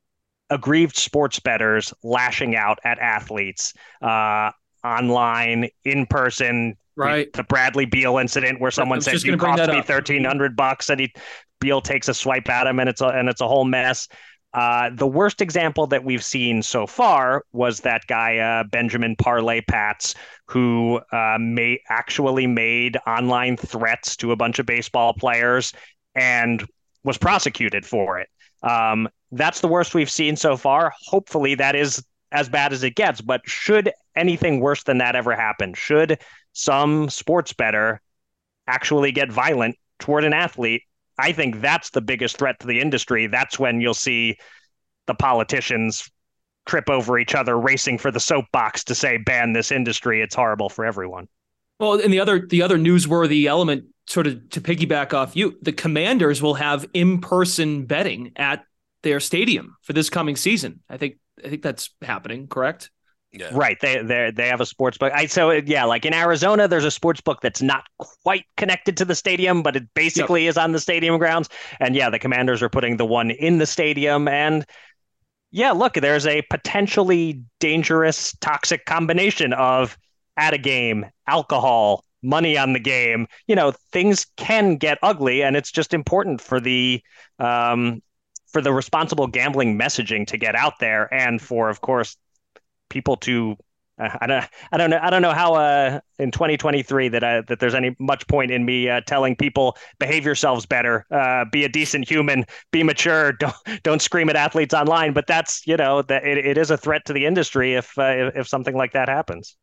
aggrieved 0.50 0.98
sports 0.98 1.40
bettors 1.40 1.94
lashing 2.04 2.56
out 2.56 2.80
at 2.84 2.98
athletes 3.00 3.74
uh, 4.02 4.52
online, 4.84 5.70
in 5.84 6.06
person, 6.08 6.76
right? 6.96 7.32
The 7.34 7.44
Bradley 7.44 7.86
Beal 7.86 8.18
incident 8.18 8.60
where 8.60 8.72
someone 8.72 9.02
says 9.02 9.24
you 9.24 9.38
cost 9.38 9.70
me 9.70 9.82
thirteen 9.82 10.24
hundred 10.24 10.56
bucks, 10.56 10.90
and 10.90 11.00
he 11.00 11.14
Beal 11.60 11.82
takes 11.82 12.08
a 12.08 12.14
swipe 12.14 12.50
at 12.50 12.68
him, 12.68 12.80
and 12.80 12.90
it's 12.90 13.02
a 13.02 13.08
and 13.08 13.30
it's 13.30 13.42
a 13.42 13.48
whole 13.48 13.66
mess. 13.66 14.08
Uh, 14.54 14.90
the 14.94 15.08
worst 15.08 15.42
example 15.42 15.86
that 15.88 16.04
we've 16.04 16.24
seen 16.24 16.64
so 16.64 16.88
far 16.88 17.44
was 17.54 17.82
that 17.82 18.08
guy 18.08 18.38
uh, 18.38 18.64
Benjamin 18.64 19.16
Parlay 19.16 19.62
Pats, 19.62 20.16
who 20.48 21.00
uh, 21.12 21.38
may 21.40 21.80
actually 21.90 22.48
made 22.48 22.98
online 23.06 23.58
threats 23.58 24.16
to 24.18 24.32
a 24.32 24.36
bunch 24.36 24.58
of 24.58 24.66
baseball 24.66 25.14
players 25.14 25.74
and 26.16 26.66
was 27.04 27.18
prosecuted 27.18 27.86
for 27.86 28.20
it. 28.20 28.28
Um, 28.64 29.08
that's 29.32 29.62
the 29.62 29.68
worst 29.68 29.94
we've 29.94 30.10
seen 30.10 30.36
so 30.36 30.58
far. 30.58 30.94
Hopefully, 31.06 31.56
that 31.56 31.76
is 31.76 32.04
as 32.32 32.50
bad 32.50 32.74
as 32.74 32.84
it 32.84 32.96
gets. 32.96 33.22
But 33.22 33.42
should 33.46 33.92
anything 34.16 34.60
worse 34.60 34.84
than 34.84 34.98
that 34.98 35.16
ever 35.16 35.36
happen, 35.36 35.76
should 35.76 36.20
some 36.54 37.10
sports 37.10 37.54
better 37.54 38.02
actually 38.68 39.12
get 39.12 39.32
violent 39.32 39.76
toward 40.00 40.24
an 40.24 40.34
athlete, 40.34 40.84
I 41.20 41.32
think 41.34 41.62
that's 41.62 41.90
the 41.90 42.02
biggest 42.02 42.38
threat 42.38 42.60
to 42.60 42.68
the 42.68 42.80
industry. 42.80 43.28
That's 43.28 43.60
when 43.60 43.82
you'll 43.82 43.94
see 43.94 44.38
the 45.08 45.14
politicians 45.14 46.10
trip 46.66 46.90
over 46.90 47.18
each 47.18 47.36
other, 47.36 47.60
racing 47.60 47.98
for 47.98 48.12
the 48.12 48.20
soapbox 48.20 48.84
to 48.86 48.96
say 48.96 49.18
ban 49.18 49.54
this 49.54 49.72
industry. 49.72 50.22
It's 50.22 50.36
horrible 50.36 50.70
for 50.70 50.86
everyone. 50.86 51.28
Well, 51.80 52.00
and 52.00 52.14
the 52.14 52.20
other 52.20 52.46
the 52.46 52.62
other 52.62 52.78
newsworthy 52.78 53.46
element, 53.46 53.86
sort 54.08 54.28
of 54.28 54.50
to 54.52 54.62
piggyback 54.62 55.14
off 55.14 55.36
you, 55.36 55.58
the 55.62 55.72
Commanders 55.72 56.42
will 56.42 56.56
have 56.56 56.86
in 56.94 57.22
person 57.22 57.86
betting 57.86 58.32
at 58.36 58.64
their 59.04 59.20
stadium 59.20 59.76
for 59.82 59.94
this 59.94 60.10
coming 60.10 60.36
season. 60.36 60.82
I 60.90 60.98
think 60.98 61.18
I 61.44 61.50
think 61.50 61.64
that's 61.64 61.90
happening. 62.02 62.48
Correct? 62.48 62.92
Yeah. 63.32 63.50
Right. 63.54 63.78
They 63.80 64.02
they 64.02 64.32
they 64.36 64.48
have 64.48 64.60
a 64.60 64.66
sports 64.66 64.98
book. 64.98 65.14
I 65.14 65.28
so 65.28 65.52
yeah, 65.52 65.84
like 65.84 66.04
in 66.04 66.16
Arizona, 66.16 66.68
there's 66.68 66.86
a 66.86 66.92
sports 66.92 67.22
book 67.22 67.42
that's 67.42 67.62
not 67.62 67.84
quite 68.00 68.46
connected 68.58 68.98
to 68.98 69.06
the 69.06 69.14
stadium, 69.14 69.62
but 69.62 69.76
it 69.76 69.84
basically 69.94 70.46
yep. 70.46 70.50
is 70.50 70.58
on 70.58 70.72
the 70.72 70.80
stadium 70.80 71.18
grounds. 71.20 71.48
And 71.80 71.96
yeah, 71.96 72.10
the 72.10 72.18
Commanders 72.18 72.64
are 72.64 72.70
putting 72.70 72.98
the 72.98 73.06
one 73.06 73.30
in 73.30 73.60
the 73.60 73.68
stadium. 73.68 74.28
And 74.28 74.66
yeah, 75.52 75.72
look, 75.72 75.94
there's 75.94 76.26
a 76.26 76.42
potentially 76.50 77.44
dangerous, 77.60 78.36
toxic 78.42 78.86
combination 78.86 79.54
of 79.54 79.96
at 80.36 80.56
a 80.56 80.58
game, 80.58 81.06
alcohol, 81.28 82.04
money 82.24 82.58
on 82.58 82.74
the 82.74 82.80
game. 82.80 83.28
You 83.48 83.56
know, 83.56 83.74
things 83.92 84.26
can 84.38 84.78
get 84.78 84.98
ugly, 85.04 85.44
and 85.44 85.56
it's 85.56 85.72
just 85.72 85.94
important 85.94 86.42
for 86.42 86.60
the 86.60 87.04
um, 87.38 88.02
for 88.52 88.62
the 88.62 88.74
responsible 88.74 89.28
gambling 89.28 89.78
messaging 89.78 90.26
to 90.28 90.38
get 90.38 90.56
out 90.56 90.80
there, 90.80 91.14
and 91.14 91.40
for, 91.42 91.70
of 91.70 91.82
course, 91.82 92.18
people 92.90 93.18
to 93.18 93.58
uh, 94.00 94.10
I 94.22 94.28
don't 94.28 94.46
I 94.72 94.78
don't 94.78 94.90
know 94.90 95.00
I 95.02 95.10
don't 95.10 95.22
know 95.22 95.34
how 95.34 95.56
uh, 95.56 96.00
in 96.18 96.32
2023 96.32 97.10
that 97.10 97.24
I, 97.24 97.42
that 97.42 97.60
there's 97.60 97.76
any 97.76 97.96
much 98.00 98.28
point 98.28 98.52
in 98.52 98.66
me 98.66 98.90
uh, 98.90 99.02
telling 99.02 99.36
people 99.36 99.78
behave 100.00 100.26
yourselves 100.26 100.66
better, 100.66 101.06
uh, 101.12 101.46
be 101.52 101.66
a 101.66 101.70
decent 101.70 102.10
human, 102.10 102.46
be 102.72 102.84
mature, 102.84 103.32
don't 103.40 103.56
don't 103.84 104.02
scream 104.02 104.30
at 104.30 104.36
athletes 104.36 104.74
online. 104.74 105.14
But 105.14 105.28
that's 105.28 105.66
you 105.68 105.78
know 105.78 106.02
that 106.04 106.26
it, 106.26 106.38
it 106.38 106.58
is 106.58 106.72
a 106.72 106.78
threat 106.78 107.06
to 107.06 107.14
the 107.14 107.26
industry 107.26 107.76
if, 107.76 107.98
uh, 107.98 108.32
if 108.36 108.48
something 108.48 108.76
like 108.76 108.94
that 108.94 109.10
happens. 109.10 109.58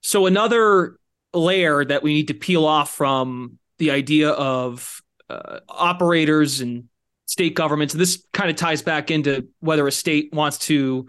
So 0.00 0.26
another 0.26 0.96
layer 1.34 1.84
that 1.84 2.02
we 2.02 2.14
need 2.14 2.28
to 2.28 2.34
peel 2.34 2.64
off 2.64 2.94
from 2.94 3.58
the 3.78 3.90
idea 3.90 4.30
of 4.30 5.00
uh, 5.28 5.60
operators 5.68 6.60
and 6.60 6.84
state 7.26 7.54
governments. 7.54 7.94
This 7.94 8.24
kind 8.32 8.50
of 8.50 8.56
ties 8.56 8.82
back 8.82 9.10
into 9.10 9.48
whether 9.60 9.86
a 9.86 9.92
state 9.92 10.30
wants 10.32 10.58
to 10.66 11.08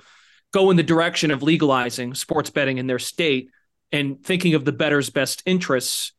go 0.52 0.70
in 0.70 0.78
the 0.78 0.84
direction 0.84 1.32
of 1.32 1.44
legalizing 1.44 2.14
sports 2.14 2.50
betting 2.50 2.78
in 2.78 2.88
their 2.88 3.00
state 3.00 3.50
and 3.92 4.24
thinking 4.24 4.54
of 4.54 4.66
the 4.66 4.72
bettor's 4.72 5.10
best 5.10 5.44
interests, 5.46 6.14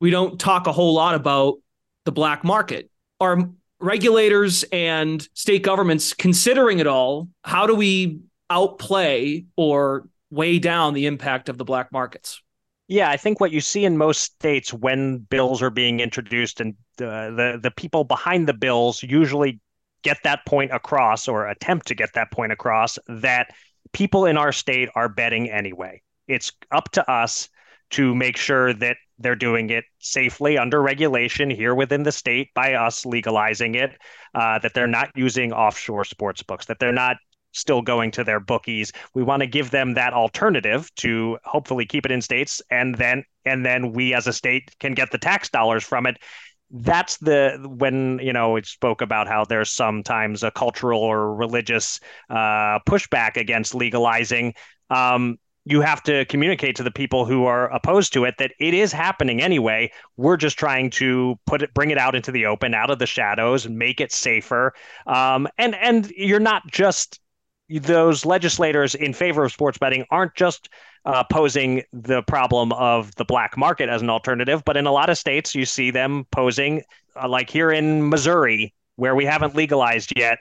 we 0.00 0.10
don't 0.10 0.38
talk 0.38 0.66
a 0.66 0.72
whole 0.72 0.94
lot 0.94 1.14
about 1.14 1.56
the 2.04 2.12
black 2.12 2.44
market. 2.44 2.90
Are 3.20 3.50
regulators 3.80 4.64
and 4.72 5.26
state 5.34 5.62
governments 5.62 6.12
considering 6.12 6.78
it 6.78 6.86
all? 6.86 7.28
How 7.42 7.66
do 7.66 7.74
we 7.74 8.20
outplay 8.50 9.44
or 9.56 10.08
weigh 10.30 10.58
down 10.58 10.94
the 10.94 11.06
impact 11.06 11.48
of 11.48 11.58
the 11.58 11.64
black 11.64 11.92
markets? 11.92 12.40
Yeah, 12.86 13.10
I 13.10 13.18
think 13.18 13.38
what 13.38 13.52
you 13.52 13.60
see 13.60 13.84
in 13.84 13.98
most 13.98 14.22
states 14.22 14.72
when 14.72 15.18
bills 15.18 15.60
are 15.60 15.70
being 15.70 16.00
introduced 16.00 16.60
and 16.60 16.74
uh, 17.00 17.30
the 17.30 17.60
the 17.62 17.70
people 17.70 18.04
behind 18.04 18.48
the 18.48 18.54
bills 18.54 19.02
usually 19.02 19.60
get 20.02 20.18
that 20.24 20.46
point 20.46 20.72
across 20.72 21.28
or 21.28 21.48
attempt 21.48 21.86
to 21.88 21.94
get 21.94 22.14
that 22.14 22.30
point 22.30 22.52
across 22.52 22.98
that 23.08 23.48
people 23.92 24.26
in 24.26 24.36
our 24.36 24.52
state 24.52 24.88
are 24.94 25.08
betting 25.08 25.50
anyway. 25.50 26.02
It's 26.26 26.52
up 26.70 26.90
to 26.92 27.10
us 27.10 27.48
to 27.90 28.14
make 28.14 28.36
sure 28.36 28.72
that 28.74 28.96
they're 29.18 29.34
doing 29.34 29.70
it 29.70 29.84
safely 29.98 30.58
under 30.58 30.80
regulation 30.80 31.50
here 31.50 31.74
within 31.74 32.02
the 32.02 32.12
state 32.12 32.52
by 32.54 32.74
us 32.74 33.04
legalizing 33.06 33.74
it, 33.74 33.96
uh, 34.34 34.58
that 34.60 34.74
they're 34.74 34.86
not 34.86 35.10
using 35.16 35.52
offshore 35.52 36.04
sports 36.04 36.42
books, 36.42 36.66
that 36.66 36.78
they're 36.78 36.92
not 36.92 37.16
still 37.52 37.82
going 37.82 38.10
to 38.12 38.24
their 38.24 38.40
bookies. 38.40 38.92
We 39.14 39.22
want 39.22 39.40
to 39.40 39.46
give 39.46 39.70
them 39.70 39.94
that 39.94 40.12
alternative 40.12 40.94
to 40.96 41.38
hopefully 41.44 41.86
keep 41.86 42.04
it 42.04 42.12
in 42.12 42.20
states 42.20 42.62
and 42.70 42.94
then 42.94 43.24
and 43.44 43.64
then 43.64 43.92
we 43.92 44.14
as 44.14 44.26
a 44.26 44.32
state 44.32 44.70
can 44.78 44.92
get 44.92 45.10
the 45.10 45.18
tax 45.18 45.48
dollars 45.48 45.82
from 45.82 46.06
it 46.06 46.18
that's 46.70 47.16
the 47.18 47.58
when 47.66 48.18
you 48.22 48.32
know 48.32 48.56
it 48.56 48.66
spoke 48.66 49.00
about 49.00 49.26
how 49.26 49.44
there's 49.44 49.70
sometimes 49.70 50.42
a 50.42 50.50
cultural 50.50 51.00
or 51.00 51.34
religious 51.34 52.00
uh, 52.30 52.78
pushback 52.86 53.36
against 53.36 53.74
legalizing. 53.74 54.54
Um, 54.90 55.38
you 55.64 55.82
have 55.82 56.02
to 56.04 56.24
communicate 56.26 56.76
to 56.76 56.82
the 56.82 56.90
people 56.90 57.26
who 57.26 57.44
are 57.44 57.70
opposed 57.74 58.14
to 58.14 58.24
it 58.24 58.36
that 58.38 58.52
it 58.58 58.72
is 58.72 58.90
happening 58.90 59.42
anyway. 59.42 59.90
We're 60.16 60.38
just 60.38 60.58
trying 60.58 60.88
to 60.92 61.38
put 61.46 61.60
it, 61.60 61.74
bring 61.74 61.90
it 61.90 61.98
out 61.98 62.14
into 62.14 62.32
the 62.32 62.46
open, 62.46 62.72
out 62.72 62.90
of 62.90 62.98
the 62.98 63.06
shadows, 63.06 63.66
and 63.66 63.78
make 63.78 64.00
it 64.00 64.10
safer. 64.10 64.72
Um, 65.06 65.46
and 65.58 65.74
and 65.74 66.10
you're 66.10 66.40
not 66.40 66.66
just 66.70 67.20
those 67.68 68.24
legislators 68.24 68.94
in 68.94 69.12
favor 69.12 69.44
of 69.44 69.52
sports 69.52 69.78
betting 69.78 70.04
aren't 70.10 70.34
just 70.34 70.68
uh, 71.04 71.24
posing 71.24 71.82
the 71.92 72.22
problem 72.22 72.72
of 72.72 73.14
the 73.16 73.24
black 73.24 73.56
market 73.56 73.88
as 73.88 74.02
an 74.02 74.10
alternative. 74.10 74.62
But 74.64 74.76
in 74.76 74.86
a 74.86 74.92
lot 74.92 75.10
of 75.10 75.18
states, 75.18 75.54
you 75.54 75.64
see 75.64 75.90
them 75.90 76.26
posing, 76.30 76.82
uh, 77.20 77.28
like 77.28 77.50
here 77.50 77.70
in 77.70 78.08
Missouri, 78.08 78.74
where 78.96 79.14
we 79.14 79.24
haven't 79.24 79.54
legalized 79.54 80.12
yet. 80.16 80.38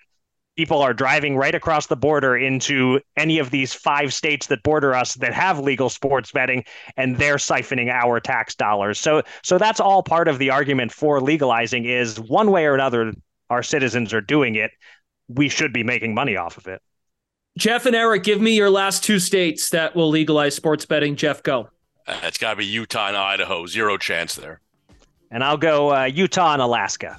People 0.55 0.81
are 0.81 0.93
driving 0.93 1.37
right 1.37 1.53
across 1.53 1.85
the 1.85 1.95
border 1.95 2.35
into 2.35 2.99
any 3.15 3.37
of 3.37 3.51
these 3.51 3.75
five 3.75 4.11
states 4.11 4.47
that 4.47 4.63
border 4.63 4.95
us 4.95 5.13
that 5.15 5.31
have 5.31 5.59
legal 5.59 5.87
sports 5.87 6.31
betting, 6.31 6.63
and 6.95 7.17
they're 7.17 7.35
siphoning 7.35 7.91
our 7.91 8.19
tax 8.19 8.55
dollars. 8.55 8.99
So, 8.99 9.21
so 9.43 9.59
that's 9.59 9.79
all 9.79 10.01
part 10.01 10.27
of 10.27 10.39
the 10.39 10.49
argument 10.49 10.91
for 10.91 11.21
legalizing. 11.21 11.85
Is 11.85 12.19
one 12.19 12.49
way 12.49 12.65
or 12.65 12.73
another, 12.73 13.13
our 13.51 13.61
citizens 13.61 14.15
are 14.15 14.21
doing 14.21 14.55
it. 14.55 14.71
We 15.27 15.47
should 15.47 15.73
be 15.73 15.83
making 15.83 16.15
money 16.15 16.37
off 16.37 16.57
of 16.57 16.65
it. 16.65 16.81
Jeff 17.57 17.87
and 17.87 17.95
Eric, 17.95 18.23
give 18.23 18.39
me 18.39 18.55
your 18.55 18.69
last 18.69 19.03
two 19.03 19.19
states 19.19 19.71
that 19.71 19.95
will 19.95 20.09
legalize 20.09 20.55
sports 20.55 20.85
betting. 20.85 21.15
Jeff, 21.15 21.41
go. 21.41 21.69
Uh, 22.05 22.19
it's 22.23 22.37
got 22.37 22.51
to 22.51 22.55
be 22.57 22.65
Utah 22.65 23.07
and 23.07 23.17
Idaho. 23.17 23.65
Zero 23.65 23.97
chance 23.97 24.35
there. 24.35 24.61
And 25.31 25.43
I'll 25.43 25.57
go 25.57 25.93
uh, 25.93 26.05
Utah 26.05 26.53
and 26.53 26.61
Alaska. 26.61 27.17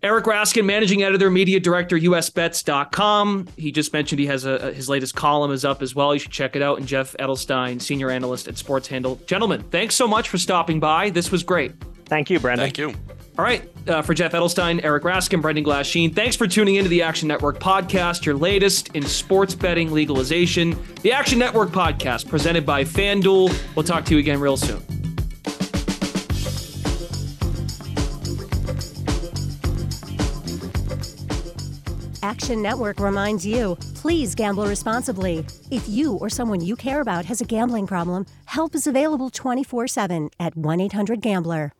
Eric 0.00 0.26
Raskin, 0.26 0.64
managing 0.64 1.02
editor, 1.02 1.28
media 1.28 1.58
director, 1.58 1.96
usbets.com. 1.96 3.48
He 3.56 3.72
just 3.72 3.92
mentioned 3.92 4.20
he 4.20 4.26
has 4.26 4.44
a, 4.44 4.72
his 4.72 4.88
latest 4.88 5.16
column 5.16 5.50
is 5.50 5.64
up 5.64 5.82
as 5.82 5.94
well. 5.94 6.14
You 6.14 6.20
should 6.20 6.30
check 6.30 6.54
it 6.54 6.62
out. 6.62 6.78
And 6.78 6.86
Jeff 6.86 7.16
Edelstein, 7.18 7.82
senior 7.82 8.10
analyst 8.10 8.46
at 8.46 8.54
SportsHandle. 8.54 9.26
Gentlemen, 9.26 9.64
thanks 9.70 9.96
so 9.96 10.06
much 10.06 10.28
for 10.28 10.38
stopping 10.38 10.78
by. 10.78 11.10
This 11.10 11.32
was 11.32 11.42
great. 11.42 11.72
Thank 12.04 12.30
you, 12.30 12.38
Brendan. 12.38 12.66
Thank 12.66 12.78
you. 12.78 12.94
All 13.38 13.44
right. 13.44 13.70
Uh, 13.86 14.02
for 14.02 14.14
Jeff 14.14 14.32
Edelstein, 14.32 14.82
Eric 14.82 15.04
Raskin, 15.04 15.40
Brendan 15.40 15.64
Glasheen, 15.64 16.12
thanks 16.12 16.34
for 16.34 16.48
tuning 16.48 16.74
into 16.74 16.90
the 16.90 17.02
Action 17.02 17.28
Network 17.28 17.60
podcast, 17.60 18.26
your 18.26 18.34
latest 18.34 18.88
in 18.96 19.04
sports 19.04 19.54
betting 19.54 19.92
legalization. 19.92 20.76
The 21.02 21.12
Action 21.12 21.38
Network 21.38 21.70
podcast 21.70 22.28
presented 22.28 22.66
by 22.66 22.82
FanDuel. 22.82 23.56
We'll 23.76 23.84
talk 23.84 24.04
to 24.06 24.14
you 24.14 24.18
again 24.18 24.40
real 24.40 24.56
soon. 24.56 24.82
Action 32.24 32.60
Network 32.60 32.98
reminds 32.98 33.46
you 33.46 33.76
please 33.94 34.34
gamble 34.34 34.66
responsibly. 34.66 35.46
If 35.70 35.88
you 35.88 36.16
or 36.16 36.28
someone 36.28 36.60
you 36.60 36.74
care 36.74 37.00
about 37.00 37.24
has 37.26 37.40
a 37.40 37.44
gambling 37.44 37.86
problem, 37.86 38.26
help 38.46 38.74
is 38.74 38.88
available 38.88 39.30
24 39.30 39.86
7 39.86 40.28
at 40.40 40.56
1 40.56 40.80
800 40.80 41.20
Gambler. 41.20 41.72